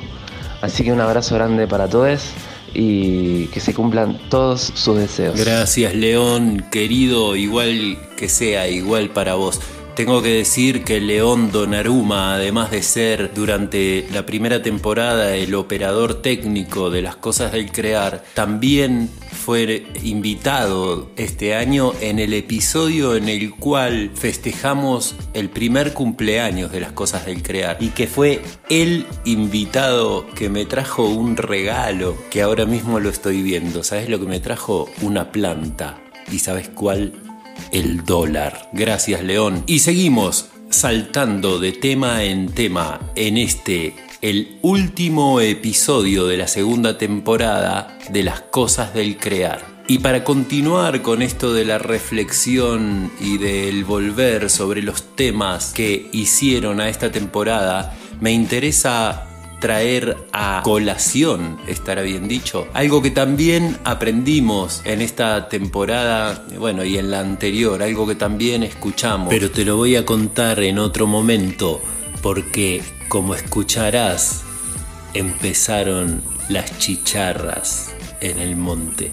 Así 0.62 0.84
que 0.84 0.92
un 0.92 1.02
abrazo 1.02 1.36
grande 1.36 1.68
para 1.68 1.88
todos 1.88 2.32
y 2.74 3.48
que 3.48 3.60
se 3.60 3.74
cumplan 3.74 4.20
todos 4.30 4.72
sus 4.76 4.98
deseos. 4.98 5.40
Gracias 5.40 5.96
León, 5.96 6.66
querido, 6.72 7.36
igual 7.36 7.98
que 8.18 8.28
sea, 8.30 8.68
igual 8.68 9.10
para 9.10 9.36
vos. 9.36 9.60
Tengo 9.98 10.22
que 10.22 10.30
decir 10.30 10.84
que 10.84 11.02
León 11.02 11.52
Donaruma, 11.52 12.36
además 12.36 12.70
de 12.70 12.84
ser 12.84 13.34
durante 13.34 14.08
la 14.14 14.28
primera 14.28 14.62
temporada 14.62 15.36
el 15.36 15.56
operador 15.56 16.22
técnico 16.22 16.92
de 16.92 17.02
las 17.02 17.16
cosas 17.16 17.52
del 17.52 17.72
crear, 17.72 18.24
también 18.36 19.10
fue 19.32 19.88
invitado 20.04 21.10
este 21.16 21.56
año 21.56 21.94
en 22.00 22.20
el 22.20 22.36
episodio 22.36 23.16
en 23.16 23.28
el 23.28 23.56
cual 23.56 24.12
festejamos 24.14 25.16
el 25.34 25.50
primer 25.50 25.96
cumpleaños 25.96 26.72
de 26.72 26.80
las 26.80 26.92
cosas 26.92 27.26
del 27.26 27.42
crear 27.42 27.78
y 27.80 27.88
que 27.88 28.06
fue 28.06 28.44
el 28.70 29.08
invitado 29.26 30.28
que 30.36 30.48
me 30.48 30.68
trajo 30.68 31.06
un 31.10 31.38
regalo 31.38 32.16
que 32.30 32.44
ahora 32.44 32.68
mismo 32.68 33.00
lo 33.00 33.10
estoy 33.10 33.42
viendo. 33.42 33.84
¿Sabes 33.84 34.10
lo 34.10 34.20
que 34.20 34.28
me 34.28 34.40
trajo? 34.40 34.88
Una 35.02 35.32
planta. 35.32 35.98
¿Y 36.32 36.38
sabes 36.38 36.70
cuál? 36.70 37.27
El 37.72 38.04
dólar. 38.04 38.70
Gracias 38.74 39.24
León. 39.24 39.63
Y 39.67 39.80
seguimos 39.80 40.50
saltando 40.70 41.60
de 41.60 41.72
tema 41.72 42.24
en 42.24 42.50
tema 42.50 43.00
en 43.15 43.38
este, 43.38 43.96
el 44.22 44.58
último 44.62 45.41
episodio 45.41 46.28
de 46.28 46.38
la 46.38 46.48
segunda 46.48 46.98
temporada 46.98 47.98
de 48.10 48.24
las 48.24 48.41
cosas 48.41 48.93
del 48.93 49.17
crear. 49.17 49.78
Y 49.89 50.00
para 50.00 50.26
continuar 50.26 51.02
con 51.02 51.22
esto 51.22 51.54
de 51.54 51.63
la 51.63 51.78
reflexión 51.78 53.10
y 53.22 53.38
del 53.38 53.86
volver 53.86 54.50
sobre 54.50 54.82
los 54.82 55.15
temas 55.15 55.72
que 55.74 56.10
hicieron 56.12 56.82
a 56.82 56.89
esta 56.89 57.10
temporada, 57.10 57.96
me 58.20 58.34
interesa 58.34 59.27
traer 59.60 60.17
a 60.34 60.62
colación, 60.63 61.58
estará 61.67 62.02
bien 62.02 62.28
dicho, 62.28 62.67
algo 62.74 63.02
que 63.02 63.12
también 63.12 63.78
aprendimos 63.84 64.82
en 64.86 65.02
esta 65.02 65.50
temporada, 65.50 66.46
bueno, 66.58 66.84
y 66.84 66.98
en 66.98 67.12
la 67.12 67.20
anterior, 67.20 67.82
algo 67.82 68.08
que 68.08 68.15
también 68.15 68.63
escuchamos, 68.63 69.30
pero 69.30 69.50
te 69.50 69.65
lo 69.65 69.78
voy 69.78 69.96
a 69.96 70.06
contar 70.06 70.60
en 70.60 70.78
otro 70.80 71.08
momento, 71.08 71.82
porque 72.22 72.84
como 73.10 73.34
escucharás, 73.34 74.43
empezaron 75.13 76.22
las 76.50 76.78
chicharras 76.78 77.93
en 78.22 78.39
el 78.39 78.56
monte. 78.56 79.12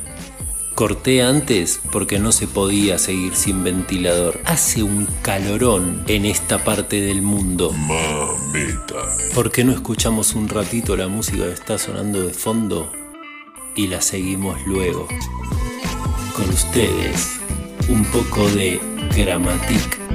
Corté 0.74 1.22
antes 1.22 1.80
porque 1.92 2.18
no 2.18 2.32
se 2.32 2.48
podía 2.48 2.98
seguir 2.98 3.36
sin 3.36 3.62
ventilador. 3.62 4.40
Hace 4.44 4.82
un 4.82 5.06
calorón 5.22 6.02
en 6.08 6.24
esta 6.24 6.64
parte 6.64 7.00
del 7.00 7.22
mundo. 7.22 7.70
Mamita. 7.70 8.96
¿Por 9.36 9.52
qué 9.52 9.62
no 9.62 9.70
escuchamos 9.70 10.34
un 10.34 10.48
ratito 10.48 10.96
la 10.96 11.06
música 11.06 11.44
que 11.44 11.52
está 11.52 11.78
sonando 11.78 12.22
de 12.22 12.34
fondo 12.34 12.90
y 13.76 13.86
la 13.86 14.00
seguimos 14.00 14.58
luego? 14.66 15.06
Con 16.34 16.48
ustedes, 16.50 17.38
un 17.88 18.04
poco 18.06 18.48
de 18.48 18.80
Gramatic. 19.16 20.13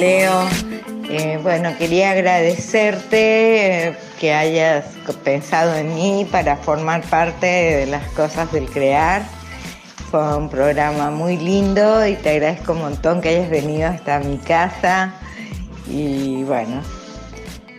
Leo, 0.00 0.48
Eh, 1.12 1.40
bueno, 1.42 1.76
quería 1.76 2.12
agradecerte 2.12 3.88
eh, 3.88 3.96
que 4.20 4.32
hayas 4.32 4.84
pensado 5.24 5.74
en 5.74 5.92
mí 5.92 6.24
para 6.30 6.56
formar 6.56 7.02
parte 7.02 7.46
de 7.46 7.86
las 7.86 8.06
cosas 8.12 8.52
del 8.52 8.66
crear. 8.66 9.22
Fue 10.12 10.36
un 10.36 10.48
programa 10.48 11.10
muy 11.10 11.36
lindo 11.36 12.06
y 12.06 12.14
te 12.14 12.30
agradezco 12.30 12.74
un 12.74 12.82
montón 12.82 13.20
que 13.20 13.30
hayas 13.30 13.50
venido 13.50 13.88
hasta 13.88 14.20
mi 14.20 14.38
casa. 14.38 15.12
Y 15.88 16.44
bueno, 16.44 16.80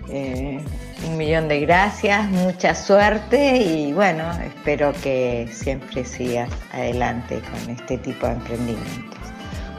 eh, 0.10 0.60
un 1.08 1.16
millón 1.16 1.48
de 1.48 1.62
gracias, 1.62 2.30
mucha 2.30 2.76
suerte 2.76 3.58
y 3.58 3.94
bueno, 3.94 4.30
espero 4.46 4.92
que 5.02 5.48
siempre 5.54 6.04
sigas 6.04 6.50
adelante 6.74 7.40
con 7.40 7.70
este 7.74 7.98
tipo 7.98 8.28
de 8.28 8.34
emprendimientos. 8.34 9.21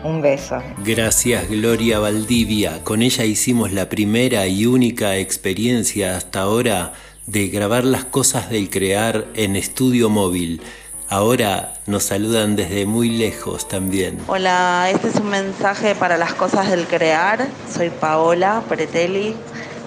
Un 0.04 0.20
beso. 0.20 0.60
Gracias 0.84 1.48
Gloria 1.48 1.98
Valdivia. 2.00 2.82
Con 2.82 3.02
ella 3.02 3.24
hicimos 3.24 3.72
la 3.72 3.88
primera 3.88 4.46
y 4.46 4.66
única 4.66 5.16
experiencia 5.16 6.16
hasta 6.16 6.40
ahora 6.40 6.92
de 7.26 7.48
grabar 7.48 7.84
las 7.84 8.04
cosas 8.04 8.50
del 8.50 8.68
crear 8.68 9.26
en 9.34 9.54
estudio 9.54 10.08
móvil. 10.08 10.60
Ahora 11.08 11.74
nos 11.86 12.04
saludan 12.04 12.56
desde 12.56 12.86
muy 12.86 13.10
lejos 13.10 13.68
también. 13.68 14.18
Hola, 14.26 14.88
este 14.90 15.08
es 15.08 15.16
un 15.16 15.28
mensaje 15.28 15.94
para 15.94 16.16
las 16.16 16.34
cosas 16.34 16.70
del 16.70 16.86
crear. 16.86 17.46
Soy 17.70 17.90
Paola 17.90 18.62
Pretelli, 18.68 19.36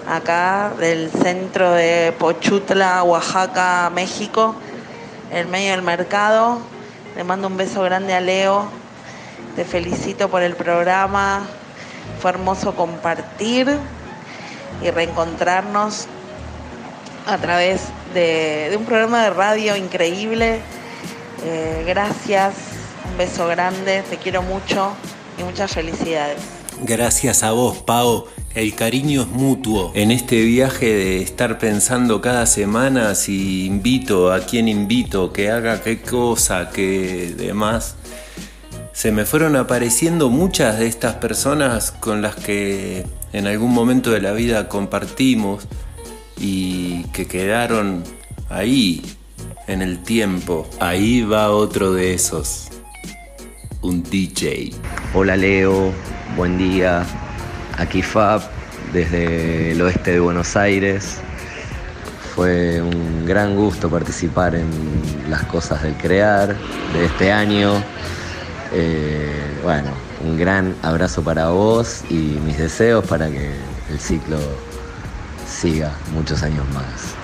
acá 0.08 0.72
del 0.78 1.10
centro 1.10 1.72
de 1.72 2.14
Pochutla, 2.18 3.02
Oaxaca, 3.02 3.90
México, 3.92 4.54
en 5.32 5.50
medio 5.50 5.72
del 5.72 5.82
mercado. 5.82 6.58
Le 7.16 7.24
mando 7.24 7.48
un 7.48 7.56
beso 7.56 7.82
grande 7.82 8.14
a 8.14 8.20
Leo. 8.20 8.85
Te 9.56 9.64
felicito 9.64 10.28
por 10.28 10.42
el 10.42 10.54
programa. 10.54 11.46
Fue 12.20 12.30
hermoso 12.30 12.76
compartir 12.76 13.66
y 14.84 14.90
reencontrarnos 14.90 16.06
a 17.26 17.38
través 17.38 17.80
de, 18.12 18.74
un 18.78 18.84
programa 18.84 19.24
de 19.24 19.30
radio 19.30 19.74
increíble. 19.76 20.60
Eh, 21.44 21.84
gracias, 21.86 22.54
un 23.10 23.16
beso 23.16 23.48
grande, 23.48 24.02
te 24.08 24.18
quiero 24.18 24.42
mucho 24.42 24.92
y 25.38 25.42
muchas 25.42 25.72
felicidades. 25.72 26.38
Gracias 26.82 27.42
a 27.42 27.52
vos, 27.52 27.78
Pau. 27.78 28.26
El 28.54 28.74
cariño 28.74 29.22
es 29.22 29.28
mutuo. 29.28 29.92
En 29.94 30.10
este 30.10 30.42
viaje 30.42 30.86
de 30.86 31.22
estar 31.22 31.58
pensando 31.58 32.20
cada 32.20 32.44
semana 32.44 33.14
si 33.14 33.66
invito, 33.66 34.32
a 34.32 34.40
quién 34.40 34.68
invito, 34.68 35.32
que 35.32 35.50
haga 35.50 35.82
qué 35.82 36.00
cosa, 36.00 36.70
que 36.70 37.34
demás, 37.36 37.96
se 38.96 39.12
me 39.12 39.26
fueron 39.26 39.56
apareciendo 39.56 40.30
muchas 40.30 40.78
de 40.78 40.86
estas 40.86 41.16
personas 41.16 41.90
con 41.92 42.22
las 42.22 42.34
que 42.34 43.04
en 43.34 43.46
algún 43.46 43.74
momento 43.74 44.10
de 44.10 44.22
la 44.22 44.32
vida 44.32 44.68
compartimos 44.68 45.68
y 46.38 47.02
que 47.12 47.26
quedaron 47.26 48.04
ahí 48.48 49.02
en 49.66 49.82
el 49.82 50.02
tiempo. 50.02 50.66
Ahí 50.80 51.20
va 51.20 51.50
otro 51.50 51.92
de 51.92 52.14
esos. 52.14 52.68
Un 53.82 54.02
DJ. 54.02 54.70
Hola 55.12 55.36
Leo, 55.36 55.92
buen 56.34 56.56
día. 56.56 57.04
Aquí 57.76 58.00
Fab, 58.00 58.40
desde 58.94 59.72
el 59.72 59.82
oeste 59.82 60.12
de 60.12 60.20
Buenos 60.20 60.56
Aires. 60.56 61.18
Fue 62.34 62.80
un 62.80 63.26
gran 63.26 63.56
gusto 63.56 63.90
participar 63.90 64.54
en 64.54 64.70
las 65.28 65.42
cosas 65.42 65.82
del 65.82 65.98
crear 65.98 66.56
de 66.94 67.04
este 67.04 67.30
año. 67.30 67.74
Eh, 68.78 69.32
bueno, 69.62 69.88
un 70.22 70.36
gran 70.36 70.76
abrazo 70.82 71.22
para 71.22 71.48
vos 71.48 72.02
y 72.10 72.38
mis 72.44 72.58
deseos 72.58 73.06
para 73.06 73.30
que 73.30 73.52
el 73.90 73.98
ciclo 73.98 74.36
siga 75.48 75.96
muchos 76.12 76.42
años 76.42 76.66
más. 76.74 77.14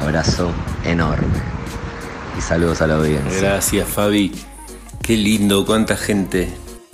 Abrazo 0.00 0.50
enorme 0.86 1.42
y 2.38 2.40
saludos 2.40 2.80
a 2.80 2.86
la 2.86 2.94
audiencia. 2.94 3.38
Gracias, 3.38 3.86
Fabi. 3.86 4.32
Qué 5.02 5.18
lindo, 5.18 5.66
cuánta 5.66 5.94
gente 5.94 6.48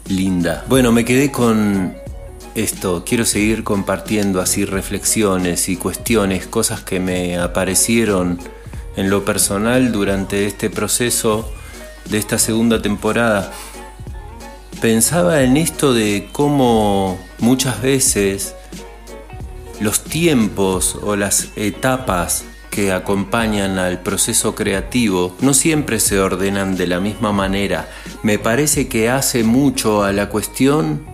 linda. 0.09 0.65
Bueno, 0.69 0.91
me 0.91 1.05
quedé 1.05 1.31
con 1.31 1.95
esto. 2.57 3.05
Quiero 3.07 3.25
seguir 3.25 3.63
compartiendo 3.63 4.41
así 4.41 4.65
reflexiones 4.65 5.69
y 5.69 5.77
cuestiones, 5.77 6.49
cosas 6.49 6.81
que 6.81 6.99
me 6.99 7.39
aparecieron 7.39 8.41
en 8.97 9.09
lo 9.09 9.25
personal 9.25 9.93
durante 9.93 10.47
este 10.47 10.69
proceso 10.69 11.49
de 12.07 12.19
esta 12.19 12.39
segunda 12.39 12.81
temporada. 12.83 13.53
Pensaba 14.81 15.43
en 15.43 15.57
esto 15.57 15.93
de 15.93 16.29
cómo 16.33 17.19
muchas 17.39 17.83
veces 17.83 18.55
los 19.81 20.03
tiempos 20.05 20.99
o 21.03 21.17
las 21.17 21.49
etapas 21.57 22.45
que 22.71 22.93
acompañan 22.93 23.79
al 23.79 24.01
proceso 24.01 24.55
creativo 24.55 25.35
no 25.41 25.55
siempre 25.55 26.01
se 26.01 26.21
ordenan 26.21 26.77
de 26.77 26.87
la 26.87 27.01
misma 27.01 27.33
manera. 27.33 27.89
Me 28.23 28.39
parece 28.39 28.89
que 28.89 29.11
hace 29.11 29.43
mucho 29.43 30.05
a 30.05 30.13
la 30.13 30.29
cuestión 30.29 31.05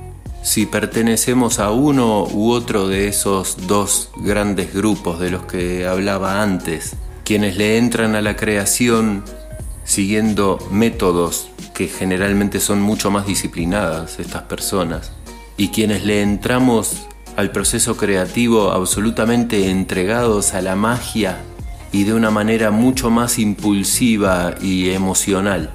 si 0.42 0.66
pertenecemos 0.66 1.58
a 1.58 1.70
uno 1.70 2.24
u 2.24 2.50
otro 2.50 2.86
de 2.86 3.08
esos 3.08 3.66
dos 3.66 4.10
grandes 4.16 4.74
grupos 4.74 5.18
de 5.18 5.30
los 5.30 5.46
que 5.46 5.86
hablaba 5.86 6.42
antes, 6.42 6.96
quienes 7.24 7.56
le 7.56 7.78
entran 7.78 8.14
a 8.14 8.20
la 8.20 8.36
creación 8.36 9.24
siguiendo 9.84 10.58
métodos 10.70 11.48
que 11.74 11.88
generalmente 11.88 12.60
son 12.60 12.80
mucho 12.80 13.10
más 13.10 13.26
disciplinadas 13.26 14.18
estas 14.18 14.42
personas 14.42 15.12
y 15.56 15.68
quienes 15.68 16.04
le 16.04 16.22
entramos 16.22 17.06
al 17.36 17.50
proceso 17.50 17.96
creativo 17.96 18.70
absolutamente 18.70 19.70
entregados 19.70 20.54
a 20.54 20.62
la 20.62 20.76
magia 20.76 21.38
y 21.92 22.04
de 22.04 22.14
una 22.14 22.30
manera 22.30 22.70
mucho 22.70 23.10
más 23.10 23.38
impulsiva 23.38 24.54
y 24.60 24.90
emocional. 24.90 25.70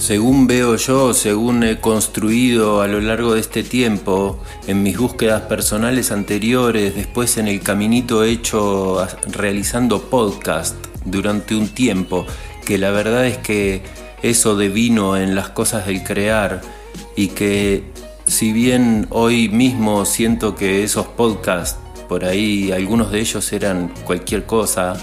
Según 0.00 0.46
veo 0.46 0.76
yo, 0.76 1.12
según 1.12 1.62
he 1.62 1.78
construido 1.78 2.80
a 2.80 2.88
lo 2.88 3.00
largo 3.02 3.34
de 3.34 3.40
este 3.40 3.62
tiempo, 3.62 4.40
en 4.66 4.82
mis 4.82 4.96
búsquedas 4.96 5.42
personales 5.42 6.10
anteriores, 6.10 6.94
después 6.94 7.36
en 7.36 7.48
el 7.48 7.60
caminito 7.60 8.24
hecho 8.24 9.06
realizando 9.26 10.00
podcast 10.00 10.74
durante 11.04 11.54
un 11.54 11.68
tiempo, 11.68 12.26
que 12.70 12.78
la 12.78 12.92
verdad 12.92 13.26
es 13.26 13.36
que 13.36 13.82
eso 14.22 14.54
devino 14.54 15.16
en 15.16 15.34
las 15.34 15.48
cosas 15.48 15.86
del 15.86 16.04
crear 16.04 16.60
y 17.16 17.26
que 17.26 17.82
si 18.26 18.52
bien 18.52 19.08
hoy 19.10 19.48
mismo 19.48 20.04
siento 20.04 20.54
que 20.54 20.84
esos 20.84 21.08
podcasts, 21.08 21.80
por 22.08 22.24
ahí 22.24 22.70
algunos 22.70 23.10
de 23.10 23.18
ellos 23.18 23.52
eran 23.52 23.92
cualquier 24.04 24.46
cosa, 24.46 24.96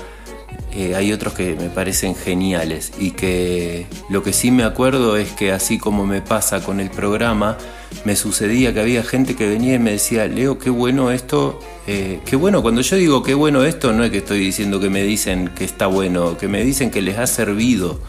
eh, 0.73 0.95
hay 0.95 1.13
otros 1.13 1.33
que 1.33 1.55
me 1.55 1.69
parecen 1.69 2.15
geniales 2.15 2.91
y 2.99 3.11
que 3.11 3.87
lo 4.09 4.21
que 4.21 4.33
sí 4.33 4.51
me 4.51 4.63
acuerdo 4.63 5.17
es 5.17 5.31
que 5.31 5.51
así 5.51 5.77
como 5.77 6.05
me 6.05 6.21
pasa 6.21 6.61
con 6.63 6.79
el 6.79 6.89
programa, 6.89 7.57
me 8.03 8.15
sucedía 8.15 8.73
que 8.73 8.81
había 8.81 9.03
gente 9.03 9.35
que 9.35 9.47
venía 9.47 9.75
y 9.75 9.79
me 9.79 9.91
decía, 9.91 10.27
Leo, 10.27 10.59
qué 10.59 10.69
bueno 10.69 11.11
esto, 11.11 11.59
eh, 11.87 12.19
qué 12.25 12.35
bueno, 12.35 12.61
cuando 12.61 12.81
yo 12.81 12.97
digo 12.97 13.23
qué 13.23 13.33
bueno 13.33 13.63
esto, 13.63 13.93
no 13.93 14.03
es 14.03 14.11
que 14.11 14.17
estoy 14.17 14.39
diciendo 14.39 14.79
que 14.79 14.89
me 14.89 15.03
dicen 15.03 15.49
que 15.55 15.63
está 15.63 15.87
bueno, 15.87 16.37
que 16.37 16.47
me 16.47 16.63
dicen 16.63 16.91
que 16.91 17.01
les 17.01 17.17
ha 17.17 17.27
servido, 17.27 17.99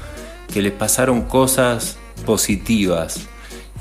que 0.53 0.61
les 0.61 0.73
pasaron 0.73 1.23
cosas 1.23 1.97
positivas. 2.27 3.29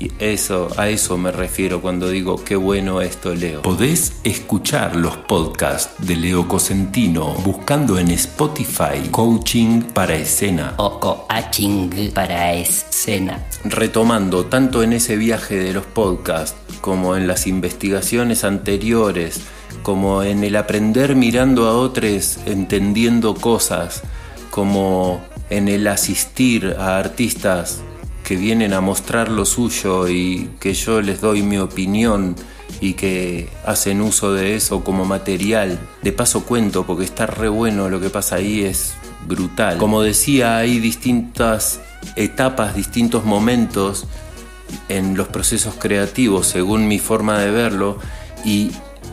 Y 0.00 0.12
eso, 0.20 0.68
a 0.76 0.88
eso 0.88 1.18
me 1.18 1.32
refiero 1.32 1.80
cuando 1.80 2.08
digo 2.08 2.44
qué 2.44 2.54
bueno 2.54 3.00
esto, 3.00 3.34
Leo. 3.34 3.62
Podés 3.62 4.12
escuchar 4.22 4.94
los 4.94 5.16
podcasts 5.16 5.90
de 6.06 6.14
Leo 6.14 6.46
Cosentino 6.46 7.34
buscando 7.44 7.98
en 7.98 8.12
Spotify 8.12 9.08
Coaching 9.10 9.82
para 9.82 10.14
Escena 10.14 10.74
o 10.76 11.00
Coaching 11.00 12.12
para 12.12 12.54
Escena. 12.54 13.44
Retomando 13.64 14.46
tanto 14.46 14.84
en 14.84 14.92
ese 14.92 15.16
viaje 15.16 15.56
de 15.56 15.72
los 15.72 15.84
podcasts 15.84 16.56
como 16.80 17.16
en 17.16 17.26
las 17.26 17.48
investigaciones 17.48 18.44
anteriores, 18.44 19.40
como 19.82 20.22
en 20.22 20.44
el 20.44 20.54
aprender 20.54 21.16
mirando 21.16 21.66
a 21.66 21.76
otros, 21.76 22.38
entendiendo 22.46 23.34
cosas, 23.34 24.02
como 24.50 25.20
en 25.50 25.66
el 25.66 25.88
asistir 25.88 26.76
a 26.78 26.98
artistas 26.98 27.80
que 28.28 28.36
vienen 28.36 28.74
a 28.74 28.82
mostrar 28.82 29.30
lo 29.30 29.46
suyo 29.46 30.06
y 30.06 30.50
que 30.60 30.74
yo 30.74 31.00
les 31.00 31.22
doy 31.22 31.40
mi 31.40 31.56
opinión 31.56 32.36
y 32.78 32.92
que 32.92 33.48
hacen 33.64 34.02
uso 34.02 34.34
de 34.34 34.54
eso 34.54 34.84
como 34.84 35.06
material. 35.06 35.78
De 36.02 36.12
paso 36.12 36.44
cuento 36.44 36.84
porque 36.84 37.06
está 37.06 37.24
re 37.24 37.48
bueno 37.48 37.88
lo 37.88 38.02
que 38.02 38.10
pasa 38.10 38.36
ahí, 38.36 38.64
es 38.64 38.92
brutal. 39.26 39.78
Como 39.78 40.02
decía, 40.02 40.58
hay 40.58 40.78
distintas 40.78 41.80
etapas, 42.16 42.76
distintos 42.76 43.24
momentos 43.24 44.04
en 44.90 45.16
los 45.16 45.28
procesos 45.28 45.76
creativos 45.78 46.48
según 46.48 46.86
mi 46.86 46.98
forma 46.98 47.38
de 47.38 47.50
verlo 47.50 47.98
y 48.44 48.72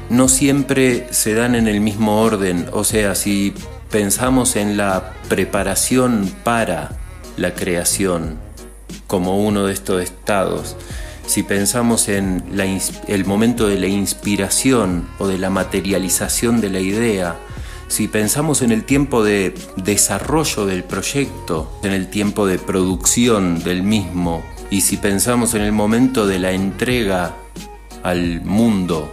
no 0.10 0.28
siempre 0.28 1.08
se 1.12 1.36
dan 1.36 1.56
en 1.56 1.70
el 1.70 1.80
mismo 1.80 2.22
orden. 2.22 2.66
O 2.74 2.84
sea, 2.84 3.16
si 3.16 3.54
pensamos 3.90 4.58
en 4.58 4.76
la 4.76 5.14
preparación 5.30 6.30
para 6.44 6.98
la 7.38 7.54
creación, 7.54 8.44
como 9.08 9.38
uno 9.38 9.66
de 9.66 9.74
estos 9.74 10.02
estados. 10.02 10.76
Si 11.26 11.44
pensamos 11.44 12.08
en 12.08 12.44
el 13.08 13.26
momento 13.26 13.68
de 13.68 13.80
la 13.80 13.88
inspiración 13.88 15.08
o 15.18 15.28
de 15.28 15.40
la 15.40 15.50
materialización 15.50 16.62
de 16.62 16.70
la 16.70 16.80
idea, 16.80 17.36
si 17.88 18.08
pensamos 18.08 18.62
en 18.62 18.72
el 18.72 18.84
tiempo 18.84 19.24
de 19.24 19.54
desarrollo 19.78 20.66
del 20.66 20.84
proyecto, 20.84 21.72
en 21.84 21.92
el 21.92 22.10
tiempo 22.10 22.48
de 22.48 22.60
producción 22.60 23.64
del 23.64 23.84
mismo, 23.84 24.44
y 24.70 24.82
si 24.82 24.98
pensamos 24.98 25.54
en 25.54 25.62
el 25.62 25.72
momento 25.72 26.28
de 26.28 26.40
la 26.40 26.52
entrega 26.52 27.36
al 28.04 28.42
mundo, 28.42 29.12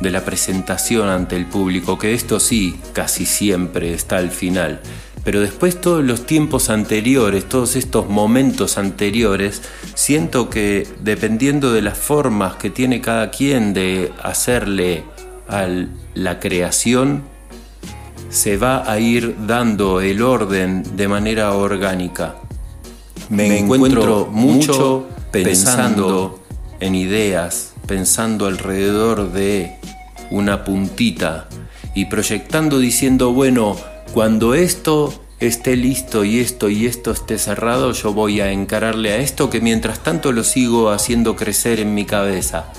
de 0.00 0.10
la 0.10 0.24
presentación 0.24 1.08
ante 1.08 1.36
el 1.36 1.46
público, 1.46 1.98
que 1.98 2.12
esto 2.12 2.40
sí, 2.40 2.78
casi 2.92 3.24
siempre 3.24 3.94
está 3.94 4.18
al 4.18 4.30
final, 4.30 4.80
pero 5.24 5.40
después 5.40 5.80
todos 5.80 6.02
los 6.04 6.26
tiempos 6.26 6.68
anteriores, 6.68 7.48
todos 7.48 7.76
estos 7.76 8.08
momentos 8.08 8.76
anteriores, 8.76 9.62
siento 9.94 10.50
que 10.50 10.86
dependiendo 11.00 11.72
de 11.72 11.82
las 11.82 11.96
formas 11.96 12.56
que 12.56 12.70
tiene 12.70 13.00
cada 13.00 13.30
quien 13.30 13.72
de 13.72 14.12
hacerle 14.22 15.04
a 15.48 15.68
la 16.14 16.40
creación, 16.40 17.22
se 18.30 18.56
va 18.56 18.90
a 18.90 18.98
ir 18.98 19.36
dando 19.46 20.00
el 20.00 20.22
orden 20.22 20.96
de 20.96 21.06
manera 21.06 21.52
orgánica. 21.52 22.36
Me, 23.28 23.58
encuentro 23.58 24.26
mucho 24.30 25.06
pensando 25.30 26.42
en 26.80 26.94
ideas, 26.94 27.74
pensando 27.86 28.46
alrededor 28.46 29.32
de 29.32 29.76
una 30.30 30.64
puntita 30.64 31.48
y 31.94 32.06
proyectando 32.06 32.78
diciendo, 32.78 33.32
bueno, 33.32 33.76
cuando 34.12 34.54
esto 34.54 35.12
esté 35.40 35.74
listo 35.74 36.24
y 36.24 36.40
esto 36.40 36.68
y 36.68 36.86
esto 36.86 37.10
esté 37.12 37.38
cerrado, 37.38 37.92
yo 37.92 38.12
voy 38.12 38.40
a 38.40 38.52
encararle 38.52 39.12
a 39.12 39.16
esto 39.16 39.48
que 39.48 39.60
mientras 39.60 40.02
tanto 40.02 40.32
lo 40.32 40.44
sigo 40.44 40.90
haciendo 40.90 41.34
crecer 41.34 41.80
en 41.80 41.94
mi 41.94 42.04
cabeza. 42.04 42.72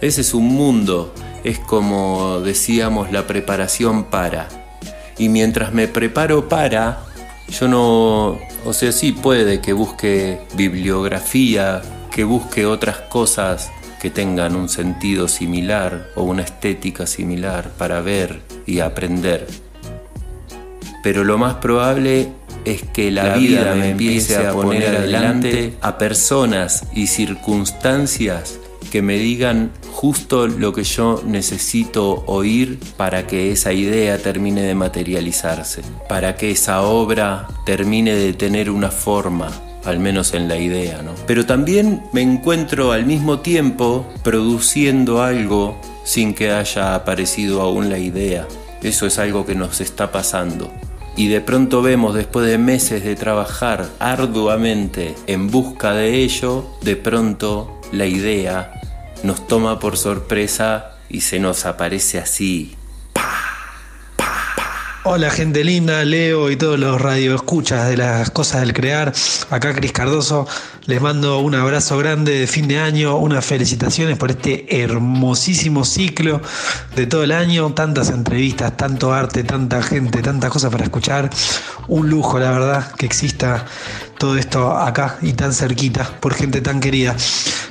Ese 0.00 0.20
es 0.20 0.32
un 0.32 0.46
mundo, 0.46 1.12
es 1.42 1.58
como 1.58 2.40
decíamos 2.40 3.10
la 3.10 3.26
preparación 3.26 4.04
para. 4.04 4.48
Y 5.18 5.28
mientras 5.28 5.72
me 5.72 5.88
preparo 5.88 6.48
para, 6.48 7.00
yo 7.48 7.66
no, 7.66 8.38
o 8.64 8.72
sea, 8.72 8.92
sí 8.92 9.10
puede 9.10 9.60
que 9.60 9.72
busque 9.72 10.40
bibliografía, 10.54 11.82
que 12.12 12.22
busque 12.22 12.64
otras 12.64 12.98
cosas 12.98 13.72
que 14.00 14.10
tengan 14.10 14.54
un 14.54 14.68
sentido 14.68 15.26
similar 15.26 16.10
o 16.14 16.22
una 16.22 16.42
estética 16.42 17.06
similar 17.06 17.70
para 17.70 18.00
ver 18.02 18.42
y 18.66 18.80
aprender 18.80 19.63
pero 21.04 21.22
lo 21.22 21.36
más 21.36 21.56
probable 21.56 22.32
es 22.64 22.82
que 22.82 23.10
la, 23.10 23.36
vida, 23.36 23.74
me 23.74 23.90
empiece 23.90 24.36
a 24.38 24.52
poner 24.52 24.96
adelante 24.96 25.74
a 25.82 25.98
personas 25.98 26.84
y 26.94 27.08
circunstancias 27.08 28.58
que 28.90 29.02
me 29.02 29.18
digan 29.18 29.70
justo 29.92 30.46
lo 30.46 30.72
que 30.72 30.82
yo 30.82 31.22
necesito 31.26 32.24
oír 32.26 32.78
para 32.96 33.26
que 33.26 33.52
esa 33.52 33.74
idea 33.74 34.16
termine 34.16 34.62
de 34.62 34.74
materializarse, 34.74 35.82
para 36.08 36.36
que 36.36 36.52
esa 36.52 36.80
obra 36.80 37.48
termine 37.66 38.14
de 38.14 38.32
tener 38.32 38.70
una 38.70 38.90
forma, 38.90 39.50
al 39.84 39.98
menos 39.98 40.32
en 40.32 40.48
la 40.48 40.56
idea, 40.56 41.02
¿no? 41.02 41.12
Pero 41.26 41.44
también 41.44 42.02
me 42.14 42.22
encuentro 42.22 42.92
al 42.92 43.04
mismo 43.04 43.40
tiempo 43.40 44.06
produciendo 44.22 45.22
algo 45.22 45.78
sin 46.02 46.32
que 46.32 46.50
haya 46.50 46.94
aparecido 46.94 47.60
aún 47.60 47.90
la 47.90 47.98
idea. 47.98 48.48
Eso 48.82 49.06
es 49.06 49.18
algo 49.18 49.44
que 49.44 49.54
nos 49.54 49.82
está 49.82 50.10
pasando 50.10 50.72
y 51.16 51.28
de 51.28 51.40
pronto 51.40 51.82
vemos 51.82 52.14
después 52.14 52.46
de 52.46 52.58
meses 52.58 53.04
de 53.04 53.16
trabajar 53.16 53.88
arduamente 53.98 55.14
en 55.26 55.50
busca 55.50 55.92
de 55.92 56.16
ello, 56.16 56.66
de 56.82 56.96
pronto 56.96 57.80
la 57.92 58.06
idea 58.06 58.72
nos 59.22 59.46
toma 59.46 59.78
por 59.78 59.96
sorpresa 59.96 60.92
y 61.08 61.20
se 61.20 61.38
nos 61.38 61.64
aparece 61.64 62.18
así, 62.18 62.76
Hola 65.06 65.28
gente 65.28 65.64
linda, 65.64 66.02
Leo 66.02 66.50
y 66.50 66.56
todos 66.56 66.78
los 66.78 66.98
radioescuchas 66.98 67.90
de 67.90 67.98
las 67.98 68.30
cosas 68.30 68.62
del 68.62 68.72
crear. 68.72 69.12
Acá 69.50 69.74
Cris 69.74 69.92
Cardoso, 69.92 70.48
les 70.86 71.00
mando 71.00 71.38
un 71.38 71.54
abrazo 71.54 71.96
grande 71.96 72.40
de 72.40 72.46
fin 72.46 72.68
de 72.68 72.78
año, 72.78 73.16
unas 73.16 73.44
felicitaciones 73.44 74.18
por 74.18 74.30
este 74.30 74.82
hermosísimo 74.82 75.84
ciclo 75.84 76.42
de 76.94 77.06
todo 77.06 77.24
el 77.24 77.32
año, 77.32 77.72
tantas 77.72 78.10
entrevistas, 78.10 78.76
tanto 78.76 79.12
arte, 79.12 79.44
tanta 79.44 79.82
gente, 79.82 80.20
tantas 80.20 80.50
cosas 80.50 80.70
para 80.70 80.84
escuchar. 80.84 81.30
Un 81.88 82.10
lujo, 82.10 82.38
la 82.38 82.50
verdad, 82.50 82.92
que 82.92 83.06
exista 83.06 83.64
todo 84.18 84.36
esto 84.36 84.76
acá 84.76 85.18
y 85.22 85.32
tan 85.32 85.52
cerquita 85.52 86.04
por 86.20 86.34
gente 86.34 86.60
tan 86.60 86.80
querida. 86.80 87.16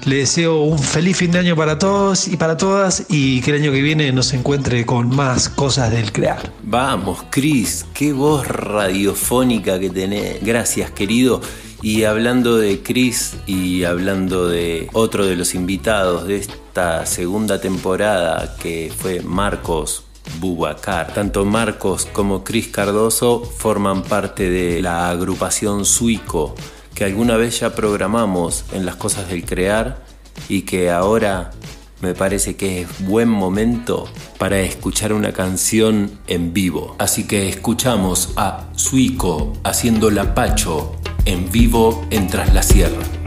Le 0.06 0.18
deseo 0.18 0.64
un 0.64 0.80
feliz 0.80 1.18
fin 1.18 1.32
de 1.32 1.40
año 1.40 1.56
para 1.56 1.78
todos 1.78 2.28
y 2.28 2.36
para 2.36 2.58
todas 2.58 3.06
y 3.10 3.42
que 3.42 3.52
el 3.52 3.62
año 3.62 3.72
que 3.72 3.82
viene 3.82 4.12
nos 4.12 4.34
encuentre 4.34 4.86
con 4.86 5.16
más 5.16 5.50
cosas 5.50 5.92
del 5.92 6.12
crear. 6.12 6.52
Vamos, 6.64 7.26
Cris, 7.30 7.86
qué 7.94 8.12
voz 8.12 8.48
radiofónica 8.48 9.80
que 9.80 9.92
tenés. 9.92 10.44
Gracias, 10.44 10.92
querido. 10.92 11.42
Y 11.84 12.06
hablando 12.06 12.56
de 12.56 12.82
Chris 12.82 13.36
y 13.46 13.84
hablando 13.84 14.48
de 14.48 14.88
otro 14.94 15.26
de 15.26 15.36
los 15.36 15.54
invitados 15.54 16.26
de 16.26 16.38
esta 16.38 17.06
segunda 17.06 17.60
temporada 17.60 18.56
que 18.58 18.90
fue 18.98 19.20
Marcos 19.20 20.06
Bubacar. 20.40 21.14
Tanto 21.14 21.44
Marcos 21.44 22.06
como 22.06 22.46
Cris 22.46 22.70
Cardoso 22.70 23.44
forman 23.44 24.02
parte 24.04 24.50
de 24.50 24.82
la 24.82 25.10
agrupación 25.10 25.84
Suico, 25.84 26.56
que 26.96 27.04
alguna 27.04 27.36
vez 27.36 27.60
ya 27.60 27.76
programamos 27.76 28.64
en 28.72 28.86
las 28.86 28.96
cosas 28.96 29.28
del 29.28 29.44
crear 29.44 30.06
y 30.48 30.62
que 30.62 30.90
ahora 30.90 31.52
me 32.00 32.14
parece 32.14 32.56
que 32.56 32.84
es 32.84 33.06
buen 33.06 33.28
momento 33.28 34.08
para 34.38 34.62
escuchar 34.62 35.12
una 35.12 35.34
canción 35.34 36.18
en 36.28 36.54
vivo. 36.54 36.96
Así 36.98 37.28
que 37.28 37.50
escuchamos 37.50 38.32
a 38.38 38.70
Suico 38.78 39.52
haciendo 39.66 40.10
la 40.12 40.34
Pacho 40.34 40.96
en 41.26 41.52
vivo 41.52 42.06
en 42.10 42.28
Tras 42.28 42.54
la 42.54 42.64
Sierra. 42.64 43.23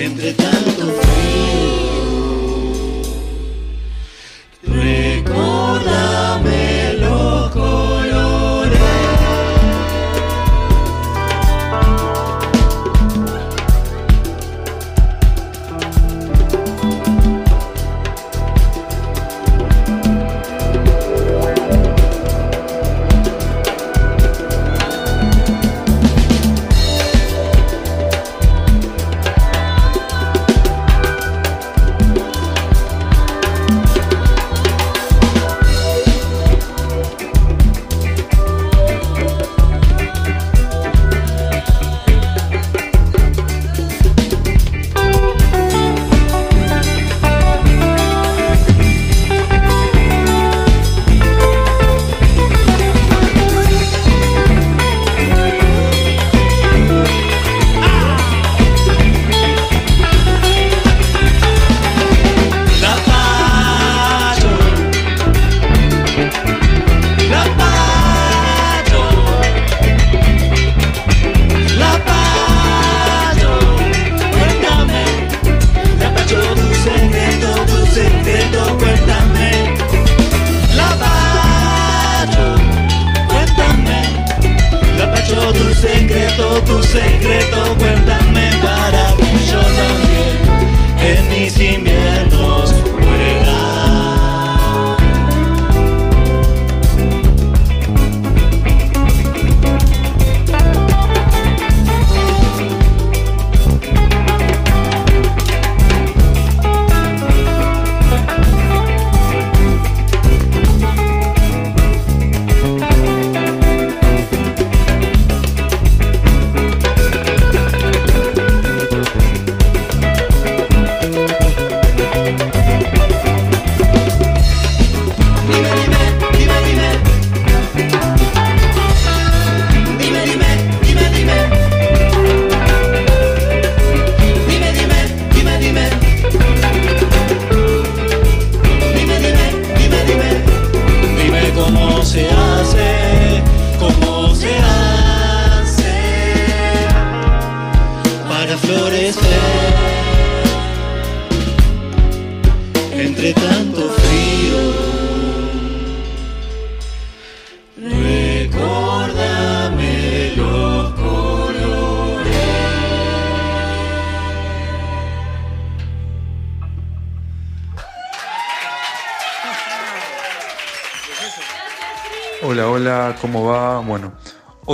Tu 0.00 0.06
secreto, 0.06 0.86
cuéntame 0.86 1.49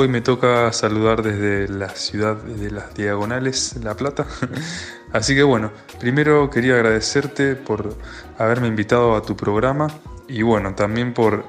me 0.08 0.20
toca 0.20 0.72
saludar 0.72 1.22
desde 1.22 1.68
la 1.68 1.88
ciudad 1.90 2.36
de 2.36 2.70
las 2.70 2.94
Diagonales, 2.94 3.76
La 3.82 3.94
Plata. 3.94 4.26
Así 5.12 5.34
que 5.34 5.42
bueno, 5.42 5.72
primero 6.00 6.50
quería 6.50 6.74
agradecerte 6.74 7.54
por 7.54 7.96
haberme 8.38 8.68
invitado 8.68 9.16
a 9.16 9.22
tu 9.22 9.36
programa 9.36 9.88
y 10.28 10.42
bueno, 10.42 10.74
también 10.74 11.14
por 11.14 11.44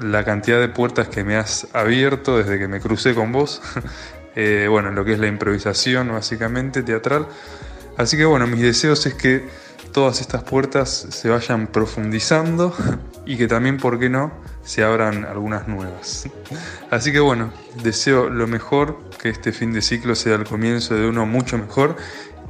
la 0.00 0.24
cantidad 0.24 0.60
de 0.60 0.68
puertas 0.68 1.08
que 1.08 1.24
me 1.24 1.36
has 1.36 1.68
abierto 1.72 2.38
desde 2.38 2.58
que 2.58 2.68
me 2.68 2.80
crucé 2.80 3.14
con 3.14 3.32
vos. 3.32 3.62
Eh, 4.38 4.66
bueno, 4.68 4.90
lo 4.90 5.02
que 5.02 5.14
es 5.14 5.18
la 5.18 5.28
improvisación 5.28 6.08
básicamente 6.12 6.82
teatral. 6.82 7.26
Así 7.96 8.18
que 8.18 8.26
bueno, 8.26 8.46
mis 8.46 8.60
deseos 8.60 9.06
es 9.06 9.14
que 9.14 9.48
todas 9.92 10.20
estas 10.20 10.42
puertas 10.42 11.06
se 11.08 11.30
vayan 11.30 11.68
profundizando 11.68 12.76
y 13.24 13.38
que 13.38 13.48
también, 13.48 13.78
¿por 13.78 13.98
qué 13.98 14.10
no?, 14.10 14.30
se 14.66 14.82
abran 14.82 15.24
algunas 15.24 15.68
nuevas. 15.68 16.28
Así 16.90 17.12
que 17.12 17.20
bueno, 17.20 17.52
deseo 17.82 18.28
lo 18.28 18.46
mejor, 18.46 18.98
que 19.22 19.30
este 19.30 19.52
fin 19.52 19.72
de 19.72 19.80
ciclo 19.80 20.14
sea 20.14 20.34
el 20.34 20.44
comienzo 20.44 20.94
de 20.94 21.08
uno 21.08 21.24
mucho 21.24 21.56
mejor 21.56 21.96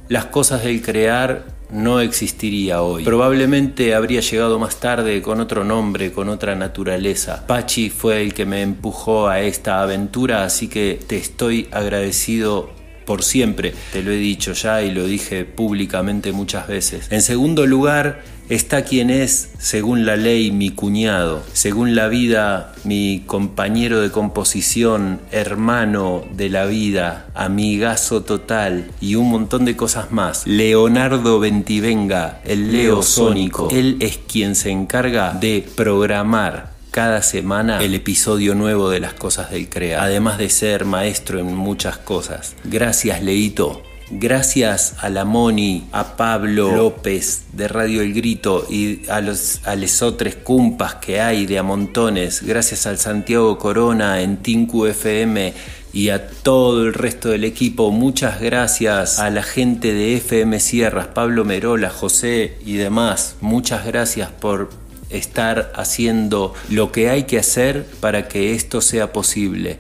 las 0.07 0.26
cosas 0.26 0.64
del 0.64 0.82
crear 0.82 1.45
no 1.72 1.99
existiría 1.99 2.82
hoy. 2.82 3.03
Probablemente 3.03 3.93
habría 3.93 4.22
llegado 4.22 4.57
más 4.60 4.80
tarde 4.80 5.22
con 5.22 5.39
otro 5.39 5.64
nombre, 5.64 6.12
con 6.12 6.30
otra 6.30 6.55
naturaleza. 6.55 7.45
Pachi 7.45 7.89
fue 7.89 8.22
el 8.22 8.34
que 8.34 8.45
me 8.45 8.62
empujó 8.62 9.28
a 9.28 9.41
esta 9.41 9.82
aventura, 9.82 10.43
así 10.43 10.68
que 10.68 10.99
te 11.05 11.18
estoy 11.18 11.68
agradecido 11.72 12.72
por 13.05 13.24
siempre. 13.24 13.74
Te 13.91 14.03
lo 14.03 14.12
he 14.12 14.18
dicho 14.18 14.53
ya 14.53 14.82
y 14.82 14.91
lo 14.91 15.05
dije 15.05 15.45
públicamente 15.45 16.32
muchas 16.32 16.68
veces. 16.68 17.07
En 17.12 17.22
segundo 17.22 17.66
lugar, 17.66 18.22
está 18.50 18.84
quien 18.84 19.10
es, 19.10 19.52
según 19.60 20.06
la 20.06 20.16
ley, 20.16 20.52
mi 20.52 20.72
cuñado, 20.72 21.43
según 21.54 21.95
la 21.95 22.08
vida, 22.08 22.74
mi 22.84 23.24
compañero 23.26 24.02
de 24.02 24.12
composición, 24.12 25.22
hermano 25.32 26.24
de 26.34 26.50
la 26.50 26.66
vida, 26.66 27.28
amigazo 27.36 28.24
total 28.24 28.91
y 29.00 29.16
un 29.16 29.30
montón 29.30 29.66
de 29.66 29.78
cosas 29.78 30.12
más. 30.12 30.45
Leonardo 30.47 31.39
Ventivenga, 31.39 32.41
el 32.43 32.72
Leo 32.72 33.04
Sónico, 33.04 33.70
él 33.72 33.97
es 34.00 34.18
quien 34.18 34.56
se 34.56 34.72
encarga 34.72 35.34
de 35.34 35.68
programar 35.76 36.72
cada 36.91 37.22
semana 37.22 37.80
el 37.84 37.93
episodio 37.93 38.56
nuevo 38.56 38.89
de 38.89 39.00
las 39.00 39.14
cosas 39.14 39.52
del 39.52 39.70
CREA, 39.70 40.04
además 40.04 40.39
de 40.39 40.50
ser 40.50 40.86
maestro 40.86 41.39
en 41.39 41.56
muchas 41.56 41.97
cosas. 41.97 42.56
Gracias, 42.64 43.22
Leito. 43.22 43.84
Gracias 44.12 44.95
a 44.99 45.10
la 45.10 45.24
Moni, 45.24 45.88
a 45.91 46.16
Pablo 46.18 46.76
López 46.76 47.43
de 47.53 47.68
Radio 47.68 48.01
El 48.01 48.14
Grito 48.14 48.66
y 48.68 49.07
a 49.07 49.22
los 49.22 49.62
a 49.66 49.76
lesotres 49.76 50.36
cumpas 50.36 50.95
que 50.95 51.22
hay 51.22 51.45
de 51.45 51.60
a 51.60 51.64
montones. 51.64 52.41
Gracias 52.41 52.88
al 52.88 52.97
Santiago 52.97 53.60
Corona 53.60 54.22
en 54.22 54.38
Tinku 54.38 54.88
FM 54.88 55.53
y 55.93 56.10
a 56.10 56.28
todo 56.28 56.88
el 56.88 56.93
resto 56.95 57.30
del 57.30 57.43
equipo. 57.43 57.91
Muchas 57.91 58.41
gracias 58.41 59.20
a 59.20 59.30
la 59.30 59.43
gente 59.43 59.93
de 59.93 60.16
FM 60.16 60.60
Sierras, 60.60 61.07
Pablo 61.07 61.45
Merola, 61.45 61.91
José 61.91 62.57
y 62.66 62.78
demás. 62.78 63.36
Muchas 63.41 63.86
gracias 63.86 64.32
por 64.32 64.72
estar 65.12 65.72
haciendo 65.76 66.53
lo 66.70 66.91
que 66.91 67.10
hay 67.10 67.24
que 67.24 67.38
hacer 67.38 67.86
para 67.99 68.28
que 68.28 68.53
esto 68.53 68.82
sea 68.82 69.14
posible. 69.14 69.78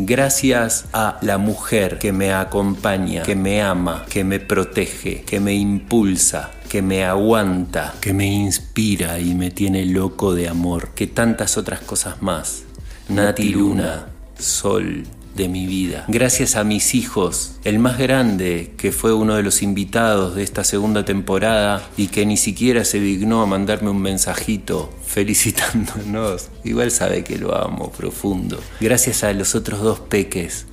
Gracias 0.00 0.84
a 0.92 1.18
la 1.22 1.38
mujer 1.38 1.98
que 1.98 2.12
me 2.12 2.32
acompaña, 2.32 3.24
que 3.24 3.34
me 3.34 3.60
ama, 3.60 4.06
que 4.08 4.22
me 4.22 4.38
protege, 4.38 5.22
que 5.22 5.40
me 5.40 5.54
impulsa, 5.54 6.52
que 6.68 6.82
me 6.82 7.04
aguanta, 7.04 7.94
que 8.00 8.12
me 8.12 8.26
inspira 8.26 9.18
y 9.18 9.34
me 9.34 9.50
tiene 9.50 9.84
loco 9.86 10.36
de 10.36 10.48
amor, 10.48 10.90
que 10.94 11.08
tantas 11.08 11.58
otras 11.58 11.80
cosas 11.80 12.22
más. 12.22 12.62
Nati 13.08 13.48
Luna, 13.48 14.06
Sol, 14.38 15.02
de 15.36 15.48
mi 15.48 15.66
vida. 15.66 16.04
Gracias 16.08 16.56
a 16.56 16.64
mis 16.64 16.94
hijos, 16.94 17.52
el 17.64 17.78
más 17.78 17.98
grande, 17.98 18.72
que 18.76 18.92
fue 18.92 19.12
uno 19.12 19.36
de 19.36 19.42
los 19.42 19.62
invitados 19.62 20.34
de 20.34 20.42
esta 20.42 20.64
segunda 20.64 21.04
temporada 21.04 21.88
y 21.96 22.08
que 22.08 22.26
ni 22.26 22.36
siquiera 22.36 22.84
se 22.84 23.00
dignó 23.00 23.42
a 23.42 23.46
mandarme 23.46 23.90
un 23.90 24.02
mensajito 24.02 24.92
felicitándonos. 25.06 26.48
Igual 26.64 26.90
sabe 26.90 27.24
que 27.24 27.38
lo 27.38 27.54
amo 27.56 27.90
profundo. 27.90 28.60
Gracias 28.80 29.24
a 29.24 29.32
los 29.32 29.54
otros 29.54 29.80
dos 29.80 30.00
peques 30.00 30.66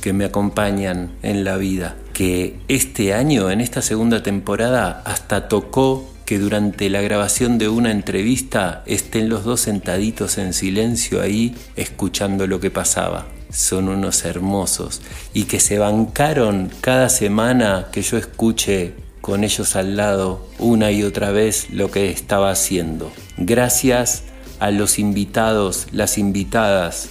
que 0.00 0.12
me 0.12 0.24
acompañan 0.24 1.12
en 1.22 1.44
la 1.44 1.56
vida, 1.56 1.96
que 2.12 2.58
este 2.68 3.12
año, 3.12 3.50
en 3.50 3.60
esta 3.60 3.82
segunda 3.82 4.22
temporada, 4.22 5.02
hasta 5.04 5.48
tocó 5.48 6.08
que 6.24 6.38
durante 6.38 6.90
la 6.90 7.00
grabación 7.00 7.58
de 7.58 7.68
una 7.68 7.90
entrevista 7.90 8.82
estén 8.86 9.28
los 9.28 9.44
dos 9.44 9.60
sentaditos 9.60 10.38
en 10.38 10.52
silencio 10.52 11.22
ahí 11.22 11.54
escuchando 11.76 12.46
lo 12.46 12.60
que 12.60 12.70
pasaba 12.70 13.26
son 13.56 13.88
unos 13.88 14.24
hermosos 14.24 15.00
y 15.32 15.44
que 15.44 15.60
se 15.60 15.78
bancaron 15.78 16.70
cada 16.82 17.08
semana 17.08 17.88
que 17.90 18.02
yo 18.02 18.18
escuche 18.18 18.94
con 19.22 19.44
ellos 19.44 19.76
al 19.76 19.96
lado 19.96 20.46
una 20.58 20.90
y 20.90 21.02
otra 21.02 21.30
vez 21.30 21.70
lo 21.70 21.90
que 21.90 22.10
estaba 22.10 22.50
haciendo. 22.50 23.10
Gracias 23.38 24.24
a 24.60 24.70
los 24.70 24.98
invitados, 24.98 25.86
las 25.90 26.18
invitadas, 26.18 27.08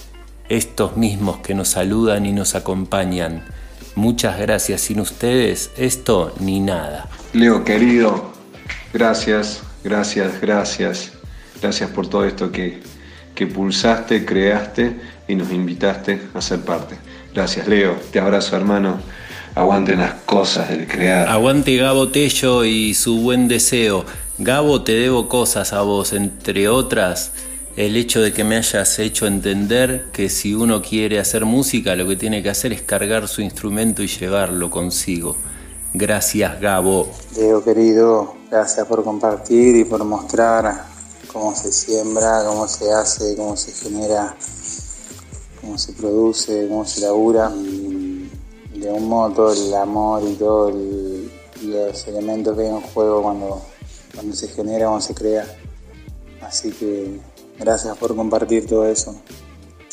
estos 0.48 0.96
mismos 0.96 1.38
que 1.38 1.54
nos 1.54 1.68
saludan 1.68 2.26
y 2.26 2.32
nos 2.32 2.54
acompañan. 2.54 3.44
Muchas 3.96 4.38
gracias. 4.38 4.82
Sin 4.82 5.00
ustedes, 5.00 5.72
esto 5.76 6.32
ni 6.38 6.60
nada. 6.60 7.08
Leo, 7.32 7.64
querido, 7.64 8.32
gracias, 8.92 9.62
gracias, 9.82 10.40
gracias. 10.40 11.12
Gracias 11.60 11.90
por 11.90 12.08
todo 12.08 12.24
esto 12.24 12.52
que, 12.52 12.80
que 13.34 13.46
pulsaste, 13.46 14.24
creaste 14.24 15.15
y 15.28 15.34
nos 15.34 15.50
invitaste 15.50 16.20
a 16.34 16.40
ser 16.40 16.60
parte. 16.60 16.96
Gracias, 17.34 17.66
Leo. 17.68 17.96
Te 18.10 18.20
abrazo, 18.20 18.56
hermano. 18.56 19.00
Aguanten 19.54 20.00
las 20.00 20.14
cosas 20.26 20.68
del 20.68 20.86
crear. 20.86 21.28
Aguante 21.28 21.76
Gabo 21.76 22.08
Tello 22.08 22.64
y 22.64 22.94
su 22.94 23.18
buen 23.20 23.48
deseo. 23.48 24.04
Gabo, 24.38 24.82
te 24.82 24.92
debo 24.92 25.28
cosas 25.28 25.72
a 25.72 25.80
vos, 25.82 26.12
entre 26.12 26.68
otras 26.68 27.32
el 27.76 27.94
hecho 27.94 28.22
de 28.22 28.32
que 28.32 28.42
me 28.42 28.56
hayas 28.56 28.98
hecho 28.98 29.26
entender 29.26 30.06
que 30.10 30.30
si 30.30 30.54
uno 30.54 30.80
quiere 30.80 31.20
hacer 31.20 31.44
música, 31.44 31.94
lo 31.94 32.08
que 32.08 32.16
tiene 32.16 32.42
que 32.42 32.48
hacer 32.48 32.72
es 32.72 32.80
cargar 32.80 33.28
su 33.28 33.42
instrumento 33.42 34.02
y 34.02 34.06
llevarlo 34.06 34.70
consigo. 34.70 35.36
Gracias, 35.92 36.58
Gabo. 36.58 37.10
Leo 37.36 37.62
querido, 37.62 38.34
gracias 38.50 38.86
por 38.86 39.04
compartir 39.04 39.76
y 39.76 39.84
por 39.84 40.02
mostrar 40.04 40.86
cómo 41.30 41.54
se 41.54 41.70
siembra, 41.70 42.44
cómo 42.46 42.66
se 42.66 42.90
hace, 42.90 43.36
cómo 43.36 43.58
se 43.58 43.72
genera, 43.72 44.34
cómo 45.66 45.78
se 45.78 45.92
produce, 45.92 46.66
cómo 46.68 46.86
se 46.86 47.00
labura. 47.00 47.50
De 47.50 48.90
un 48.92 49.08
modo 49.08 49.34
todo 49.34 49.52
el 49.52 49.74
amor 49.74 50.22
y 50.30 50.34
todos 50.34 50.74
los 51.62 52.06
elementos 52.06 52.56
que 52.56 52.62
hay 52.62 52.68
en 52.68 52.80
juego 52.80 53.22
cuando, 53.22 53.62
cuando 54.14 54.36
se 54.36 54.48
genera, 54.48 54.86
cuando 54.86 55.00
se 55.00 55.14
crea. 55.14 55.44
Así 56.40 56.70
que 56.70 57.18
gracias 57.58 57.96
por 57.96 58.14
compartir 58.14 58.66
todo 58.66 58.86
eso. 58.86 59.20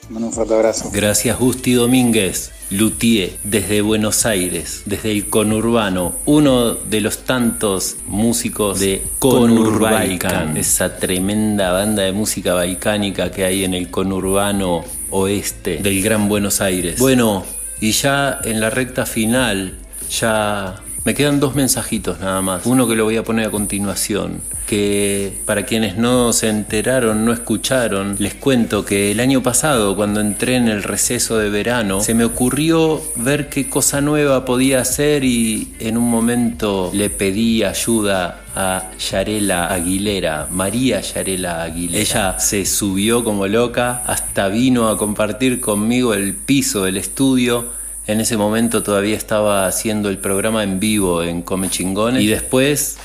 Mando 0.10 0.28
un 0.28 0.34
fuerte 0.34 0.54
abrazo. 0.54 0.90
Gracias 0.92 1.40
Gusti 1.40 1.74
Domínguez, 1.74 2.52
Luthier, 2.70 3.38
desde 3.44 3.82
Buenos 3.82 4.26
Aires, 4.26 4.84
desde 4.86 5.12
el 5.12 5.30
conurbano, 5.30 6.14
uno 6.26 6.74
de 6.74 7.00
los 7.00 7.20
tantos 7.20 7.96
músicos 8.08 8.82
de 8.82 9.02
Conurbaican, 9.20 10.58
esa 10.58 10.98
tremenda 10.98 11.72
banda 11.72 12.04
de 12.04 12.12
música 12.12 12.54
balcánica 12.54 13.32
que 13.32 13.46
hay 13.46 13.64
en 13.64 13.74
el 13.74 13.90
conurbano 13.90 14.84
oeste 15.14 15.78
del 15.78 16.02
Gran 16.02 16.28
Buenos 16.28 16.60
Aires. 16.60 17.00
Bueno, 17.00 17.46
y 17.80 17.92
ya 17.92 18.40
en 18.44 18.60
la 18.60 18.70
recta 18.70 19.06
final, 19.06 19.74
ya 20.10 20.76
me 21.06 21.14
quedan 21.14 21.40
dos 21.40 21.56
mensajitos 21.56 22.20
nada 22.20 22.42
más. 22.42 22.66
Uno 22.66 22.88
que 22.88 22.96
lo 22.96 23.04
voy 23.04 23.18
a 23.18 23.24
poner 23.24 23.48
a 23.48 23.52
continuación, 23.52 24.42
que 24.68 25.42
para 25.46 25.64
quienes 25.64 25.98
no 25.98 26.32
se 26.34 26.50
enteraron, 26.50 27.26
no 27.26 27.34
escucharon, 27.34 28.16
les 28.20 28.36
cuento 28.36 28.86
que 28.86 29.12
el 29.12 29.20
año 29.20 29.44
pasado, 29.44 29.96
cuando 29.96 30.22
entré 30.22 30.56
en 30.56 30.68
el 30.68 30.84
receso 30.84 31.38
de 31.38 31.50
verano, 31.50 32.02
se 32.02 32.14
me 32.14 32.24
ocurrió 32.24 33.02
ver 33.18 33.50
qué 33.50 33.70
cosa 33.70 34.02
nueva 34.02 34.46
podía 34.46 34.80
hacer 34.82 35.24
y 35.24 35.74
en 35.80 35.98
un 35.98 36.10
momento 36.10 36.92
le 36.94 37.10
pedí 37.10 37.64
ayuda 37.64 38.42
a 38.56 38.92
Yarela 38.98 39.68
Aguilera, 39.68 40.48
María 40.52 41.02
Yarela 41.02 41.64
Aguilera. 41.64 42.00
Ella 42.00 42.40
se 42.40 42.66
subió 42.66 43.24
como 43.24 43.48
loca, 43.48 44.04
hasta 44.06 44.48
vino 44.48 44.90
a 44.90 44.98
compartir 44.98 45.60
conmigo 45.60 46.14
el 46.14 46.34
piso 46.34 46.84
del 46.84 46.98
estudio 46.98 47.83
en 48.06 48.20
ese 48.20 48.38
momento 48.38 48.84
todavía 48.84 49.16
estaba 49.16 49.66
haciendo 49.66 50.10
el 50.10 50.18
programa 50.18 50.64
en 50.64 50.80
vivo 50.80 51.24
en 51.24 51.42
Come 51.42 51.70
Chingones 51.70 52.22
y 52.22 52.28
después 52.28 52.98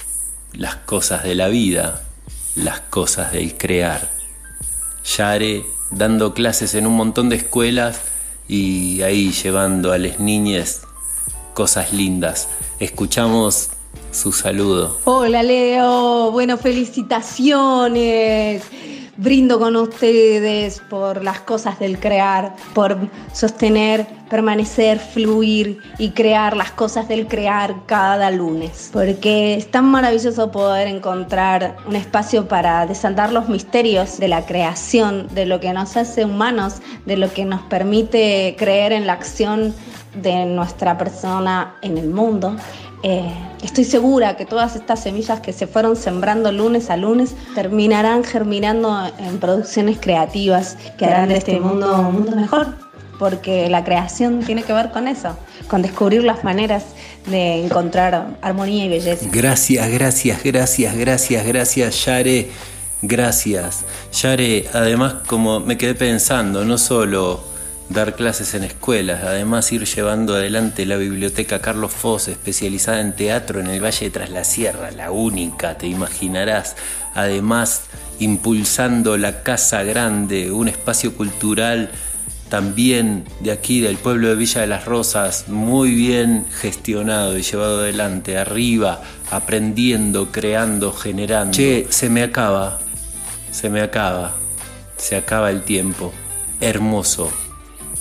las 0.52 0.76
cosas 0.76 1.22
de 1.22 1.34
la 1.34 1.48
vida, 1.48 2.02
las 2.56 2.80
cosas 2.80 3.32
del 3.32 3.56
crear. 3.56 4.10
Yare 5.16 5.64
dando 5.90 6.34
clases 6.34 6.74
en 6.74 6.86
un 6.86 6.96
montón 6.96 7.28
de 7.28 7.36
escuelas 7.36 8.00
y 8.48 9.02
ahí 9.02 9.32
llevando 9.32 9.92
a 9.92 9.98
las 9.98 10.18
niñas 10.18 10.82
cosas 11.54 11.92
lindas. 11.92 12.48
Escuchamos 12.80 13.70
su 14.10 14.32
saludo. 14.32 14.98
Hola 15.04 15.42
Leo, 15.42 16.32
bueno, 16.32 16.58
felicitaciones. 16.58 18.62
Brindo 19.20 19.58
con 19.58 19.74
ustedes 19.74 20.80
por 20.88 21.24
las 21.24 21.40
cosas 21.40 21.80
del 21.80 21.98
crear, 21.98 22.54
por 22.72 22.96
sostener, 23.32 24.06
permanecer, 24.30 25.00
fluir 25.00 25.80
y 25.98 26.10
crear 26.10 26.56
las 26.56 26.70
cosas 26.70 27.08
del 27.08 27.26
crear 27.26 27.74
cada 27.86 28.30
lunes. 28.30 28.90
Porque 28.92 29.54
es 29.54 29.68
tan 29.72 29.86
maravilloso 29.86 30.52
poder 30.52 30.86
encontrar 30.86 31.78
un 31.88 31.96
espacio 31.96 32.46
para 32.46 32.86
desatar 32.86 33.32
los 33.32 33.48
misterios 33.48 34.18
de 34.18 34.28
la 34.28 34.46
creación, 34.46 35.26
de 35.34 35.46
lo 35.46 35.58
que 35.58 35.72
nos 35.72 35.96
hace 35.96 36.24
humanos, 36.24 36.76
de 37.04 37.16
lo 37.16 37.32
que 37.32 37.44
nos 37.44 37.62
permite 37.62 38.54
creer 38.56 38.92
en 38.92 39.08
la 39.08 39.14
acción 39.14 39.74
de 40.14 40.46
nuestra 40.46 40.96
persona 40.96 41.74
en 41.82 41.98
el 41.98 42.08
mundo. 42.08 42.54
Eh, 43.04 43.32
estoy 43.62 43.84
segura 43.84 44.36
que 44.36 44.44
todas 44.44 44.74
estas 44.74 45.02
semillas 45.02 45.40
que 45.40 45.52
se 45.52 45.68
fueron 45.68 45.94
sembrando 45.94 46.50
lunes 46.50 46.90
a 46.90 46.96
lunes 46.96 47.34
terminarán 47.54 48.24
germinando 48.24 49.08
en 49.18 49.38
producciones 49.38 49.98
creativas 50.00 50.76
que 50.98 51.04
harán 51.04 51.28
de 51.28 51.36
este 51.36 51.60
mundo 51.60 51.96
un 52.00 52.12
mundo 52.12 52.34
mejor, 52.34 52.74
porque 53.18 53.68
la 53.70 53.84
creación 53.84 54.40
tiene 54.40 54.64
que 54.64 54.72
ver 54.72 54.90
con 54.90 55.06
eso, 55.06 55.36
con 55.68 55.82
descubrir 55.82 56.24
las 56.24 56.42
maneras 56.42 56.86
de 57.26 57.64
encontrar 57.64 58.36
armonía 58.42 58.86
y 58.86 58.88
belleza. 58.88 59.26
Gracias, 59.30 59.88
gracias, 59.90 60.42
gracias, 60.42 60.96
gracias, 60.96 61.46
gracias, 61.46 62.04
Yare. 62.04 62.50
Gracias. 63.00 63.84
Yare, 64.10 64.66
además 64.72 65.14
como 65.28 65.60
me 65.60 65.78
quedé 65.78 65.94
pensando, 65.94 66.64
no 66.64 66.78
solo 66.78 67.57
dar 67.88 68.14
clases 68.16 68.54
en 68.54 68.64
escuelas, 68.64 69.24
además 69.24 69.72
ir 69.72 69.84
llevando 69.84 70.34
adelante 70.34 70.84
la 70.84 70.96
biblioteca 70.96 71.60
Carlos 71.60 71.92
Foss, 71.92 72.28
especializada 72.28 73.00
en 73.00 73.14
teatro 73.14 73.60
en 73.60 73.68
el 73.68 73.82
Valle 73.82 74.06
de 74.06 74.10
Tras 74.10 74.30
la 74.30 74.44
Sierra, 74.44 74.90
la 74.90 75.10
única, 75.10 75.78
te 75.78 75.86
imaginarás, 75.86 76.76
además 77.14 77.84
impulsando 78.18 79.16
la 79.16 79.42
Casa 79.42 79.82
Grande, 79.84 80.52
un 80.52 80.68
espacio 80.68 81.14
cultural 81.14 81.90
también 82.48 83.24
de 83.40 83.52
aquí, 83.52 83.80
del 83.80 83.96
pueblo 83.96 84.28
de 84.28 84.34
Villa 84.34 84.62
de 84.62 84.66
las 84.66 84.84
Rosas, 84.84 85.48
muy 85.48 85.94
bien 85.94 86.46
gestionado 86.60 87.36
y 87.36 87.42
llevado 87.42 87.80
adelante, 87.80 88.38
arriba, 88.38 89.02
aprendiendo, 89.30 90.30
creando, 90.32 90.92
generando. 90.92 91.56
Che, 91.56 91.86
se 91.90 92.08
me 92.08 92.22
acaba, 92.22 92.80
se 93.50 93.68
me 93.68 93.82
acaba, 93.82 94.34
se 94.96 95.16
acaba 95.16 95.50
el 95.50 95.62
tiempo. 95.62 96.12
Hermoso, 96.60 97.30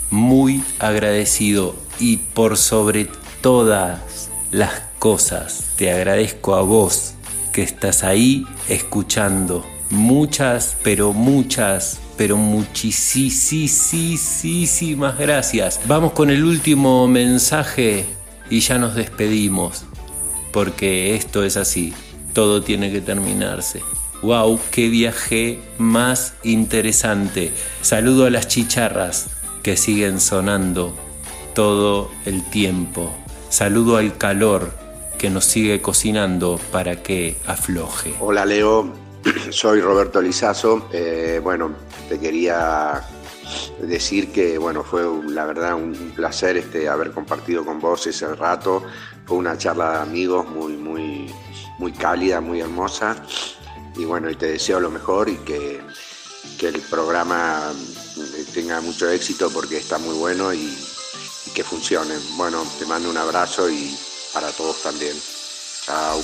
muy 0.10 0.64
agradecido 0.80 1.76
y 2.00 2.18
por 2.18 2.58
sobre 2.58 3.08
todas 3.42 4.30
las 4.52 4.82
cosas 5.00 5.74
te 5.78 5.92
agradezco 5.92 6.56
a 6.56 6.62
vos 6.62 7.14
que 7.52 7.64
estás 7.64 8.04
ahí 8.04 8.46
escuchando. 8.70 9.66
Muchas, 9.90 10.76
pero 10.84 11.14
muchas, 11.14 12.00
pero 12.18 12.36
muchísimas 12.36 12.98
gracias. 15.18 15.80
Vamos 15.86 16.12
con 16.12 16.30
el 16.30 16.44
último 16.44 17.08
mensaje 17.08 18.06
y 18.50 18.60
ya 18.60 18.78
nos 18.78 18.96
despedimos, 18.96 19.86
porque 20.52 21.16
esto 21.16 21.44
es 21.44 21.58
así, 21.58 21.94
todo 22.34 22.62
tiene 22.62 22.92
que 22.92 23.02
terminarse. 23.02 23.82
¡Wow! 24.24 24.60
¡Qué 24.72 24.90
viaje 24.90 25.60
más 25.78 26.34
interesante! 26.44 27.54
Saludo 27.82 28.26
a 28.26 28.30
las 28.30 28.48
chicharras 28.48 29.37
que 29.68 29.76
siguen 29.76 30.22
sonando 30.22 30.96
todo 31.54 32.10
el 32.24 32.42
tiempo. 32.50 33.14
Saludo 33.50 33.98
al 33.98 34.18
calor 34.18 34.72
que 35.18 35.30
nos 35.30 35.44
sigue 35.44 35.82
cocinando 35.82 36.58
para 36.72 37.04
que 37.04 37.36
afloje. 37.46 38.16
Hola 38.22 38.46
Leo, 38.46 38.94
soy 39.50 39.82
Roberto 39.82 40.22
Lizazo. 40.22 40.88
Eh, 40.94 41.42
bueno, 41.44 41.74
te 42.08 42.18
quería 42.18 43.04
decir 43.82 44.32
que 44.32 44.58
bueno, 44.58 44.86
fue 44.86 45.04
la 45.26 45.44
verdad 45.44 45.74
un 45.74 46.14
placer 46.16 46.56
este, 46.56 46.88
haber 46.88 47.12
compartido 47.12 47.66
con 47.66 47.82
vos 47.82 48.08
ese 48.08 48.34
rato. 48.36 48.86
Fue 49.26 49.36
una 49.36 49.58
charla 49.58 49.92
de 49.92 49.98
amigos 49.98 50.50
muy, 50.50 50.78
muy, 50.78 51.30
muy 51.78 51.92
cálida, 51.92 52.40
muy 52.40 52.62
hermosa. 52.62 53.18
Y 53.98 54.06
bueno, 54.06 54.30
y 54.30 54.36
te 54.36 54.46
deseo 54.46 54.80
lo 54.80 54.92
mejor 54.92 55.28
y 55.28 55.36
que, 55.40 55.82
que 56.58 56.70
el 56.70 56.80
programa 56.90 57.74
tenga 58.54 58.82
mucho 58.82 59.10
éxito 59.10 59.50
porque 59.52 59.78
está 59.78 59.98
muy 59.98 60.16
bueno 60.16 60.54
y, 60.54 60.78
que 61.54 61.64
funcione. 61.64 62.14
Bueno, 62.36 62.64
te 62.78 62.86
mando 62.86 63.10
un 63.10 63.18
abrazo 63.18 63.70
y 63.70 63.98
para 64.34 64.52
todos 64.52 64.84
también. 64.84 65.16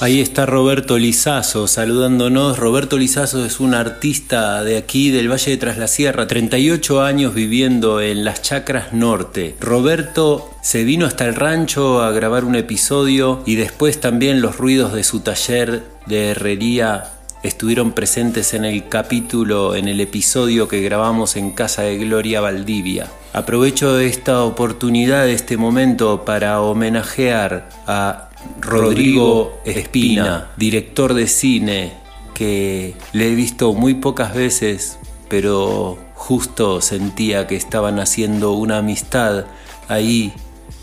Ahí 0.02 0.20
está 0.20 0.46
Roberto 0.46 0.98
Lizazo 0.98 1.68
saludándonos. 1.68 2.60
Roberto 2.60 2.98
Lizazo 2.98 3.46
es 3.46 3.62
un 3.62 3.74
artista 3.74 4.62
de 4.62 4.76
aquí 4.76 5.10
del 5.10 5.32
Valle 5.32 5.52
de 5.52 5.58
Tras 5.58 5.78
la 5.78 5.88
Sierra, 5.88 6.28
38 6.28 7.02
años 7.02 7.34
viviendo 7.34 8.02
en 8.02 8.26
las 8.26 8.42
Chacras 8.42 8.92
Norte. 8.92 9.56
Roberto 9.62 10.52
se 10.62 10.84
vino 10.84 11.06
hasta 11.06 11.26
el 11.26 11.36
rancho 11.36 12.02
a 12.02 12.12
grabar 12.12 12.44
un 12.44 12.56
episodio 12.56 13.42
y 13.46 13.56
después 13.56 14.02
también 14.02 14.42
los 14.42 14.58
ruidos 14.58 14.92
de 14.92 15.06
su 15.06 15.22
taller 15.22 15.84
de 16.08 16.32
herrería 16.32 17.14
estuvieron 17.44 17.92
presentes 17.92 18.54
en 18.54 18.66
el 18.66 18.88
capítulo, 18.88 19.76
en 19.76 19.88
el 19.88 20.00
episodio 20.00 20.68
que 20.68 20.82
grabamos 20.82 21.36
en 21.36 21.52
Casa 21.52 21.84
de 21.84 21.98
Gloria 21.98 22.42
Valdivia. 22.42 23.08
Aprovecho 23.34 24.00
esta 24.00 24.44
oportunidad, 24.44 25.28
este 25.30 25.58
momento, 25.58 26.24
para 26.24 26.62
homenajear 26.62 27.70
a 27.86 28.30
Rodrigo 28.62 29.60
Espina, 29.66 30.52
director 30.58 31.14
de 31.14 31.28
cine, 31.28 31.94
que 32.34 32.96
le 33.12 33.32
he 33.32 33.36
visto 33.36 33.74
muy 33.74 33.96
pocas 33.96 34.34
veces, 34.34 34.98
pero 35.30 35.98
justo 36.16 36.82
sentía 36.82 37.48
que 37.48 37.56
estaban 37.56 38.00
haciendo 38.00 38.54
una 38.54 38.78
amistad 38.78 39.46
ahí 39.90 40.34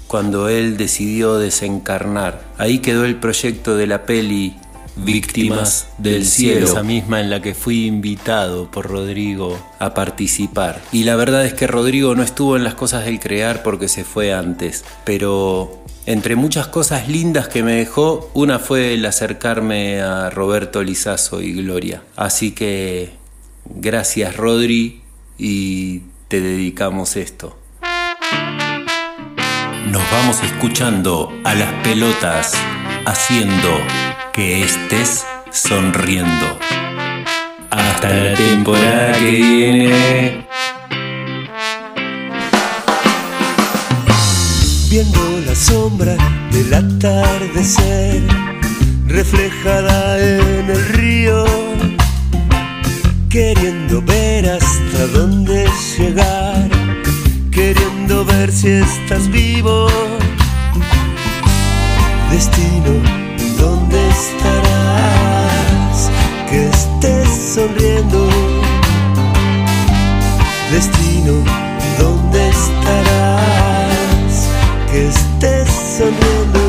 cuando 0.06 0.48
él 0.48 0.76
decidió 0.76 1.38
desencarnar. 1.38 2.42
Ahí 2.58 2.80
quedó 2.80 3.04
el 3.04 3.16
proyecto 3.16 3.76
de 3.76 3.86
la 3.86 4.02
peli 4.04 4.56
Víctimas 5.05 5.88
del 5.98 6.26
Cielo, 6.26 6.66
esa 6.66 6.82
misma 6.82 7.20
en 7.20 7.30
la 7.30 7.40
que 7.40 7.55
fui 7.55 7.86
invitado 7.86 8.70
por 8.70 8.88
Rodrigo 8.88 9.59
a 9.78 9.94
participar. 9.94 10.80
Y 10.92 11.05
la 11.05 11.16
verdad 11.16 11.44
es 11.44 11.55
que 11.55 11.66
Rodrigo 11.66 12.14
no 12.14 12.22
estuvo 12.22 12.57
en 12.57 12.64
las 12.64 12.74
cosas 12.74 13.05
del 13.05 13.20
crear 13.20 13.62
porque 13.62 13.88
se 13.88 14.05
fue 14.05 14.32
antes, 14.32 14.84
pero 15.05 15.80
entre 16.07 16.36
muchas 16.36 16.66
cosas 16.68 17.09
lindas 17.09 17.48
que 17.48 17.62
me 17.62 17.74
dejó, 17.74 18.30
una 18.34 18.59
fue 18.59 18.94
el 18.94 19.05
acercarme 19.07 20.01
a 20.01 20.30
Roberto 20.30 20.82
Lizazo 20.82 21.40
y 21.42 21.53
Gloria. 21.53 22.03
Así 22.16 22.53
que 22.53 23.12
gracias 23.64 24.36
Rodri 24.36 25.03
y 25.38 26.01
te 26.28 26.40
dedicamos 26.40 27.16
esto. 27.16 27.57
Nos 29.90 30.03
vamos 30.12 30.42
escuchando 30.42 31.32
a 31.44 31.55
las 31.55 31.72
pelotas 31.82 32.53
haciendo 33.07 33.68
que 34.33 34.64
estés 34.64 35.24
sonriendo. 35.51 36.59
Hasta 37.70 38.09
la 38.09 38.35
temporada 38.35 39.12
que 39.18 39.31
viene. 39.31 40.47
Viendo 44.91 45.41
la 45.47 45.55
sombra 45.55 46.16
del 46.51 46.74
atardecer 46.74 48.22
reflejada 49.07 50.18
en 50.18 50.70
el 50.70 50.89
río, 50.89 51.45
queriendo 53.28 54.03
ver 54.03 54.49
hasta 54.51 55.07
dónde 55.09 55.68
llegar, 55.97 56.68
queriendo 57.51 58.24
ver 58.24 58.51
si 58.51 58.68
estás 58.68 59.28
vivo. 59.28 59.89
Destino, 62.31 63.19
¿dónde 63.61 64.08
estarás? 64.08 66.11
Que 66.48 66.68
estés 66.68 67.28
sonriendo. 67.54 68.28
Destino, 70.70 71.34
¿dónde 71.98 72.48
estarás? 72.48 74.48
Que 74.90 75.08
estés 75.08 75.68
sonriendo. 75.98 76.59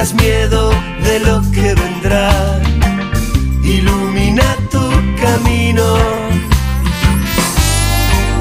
Tengas 0.00 0.14
miedo 0.14 0.70
de 1.04 1.20
lo 1.20 1.42
que 1.52 1.74
vendrá 1.74 2.30
ilumina 3.62 4.56
tu 4.70 4.80
camino. 5.20 5.84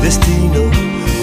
Destino, 0.01 0.62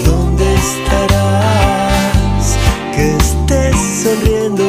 ¿dónde 0.05 0.55
estarás? 0.55 2.55
Que 2.93 3.15
estés 3.15 3.75
sonriendo. 4.03 4.66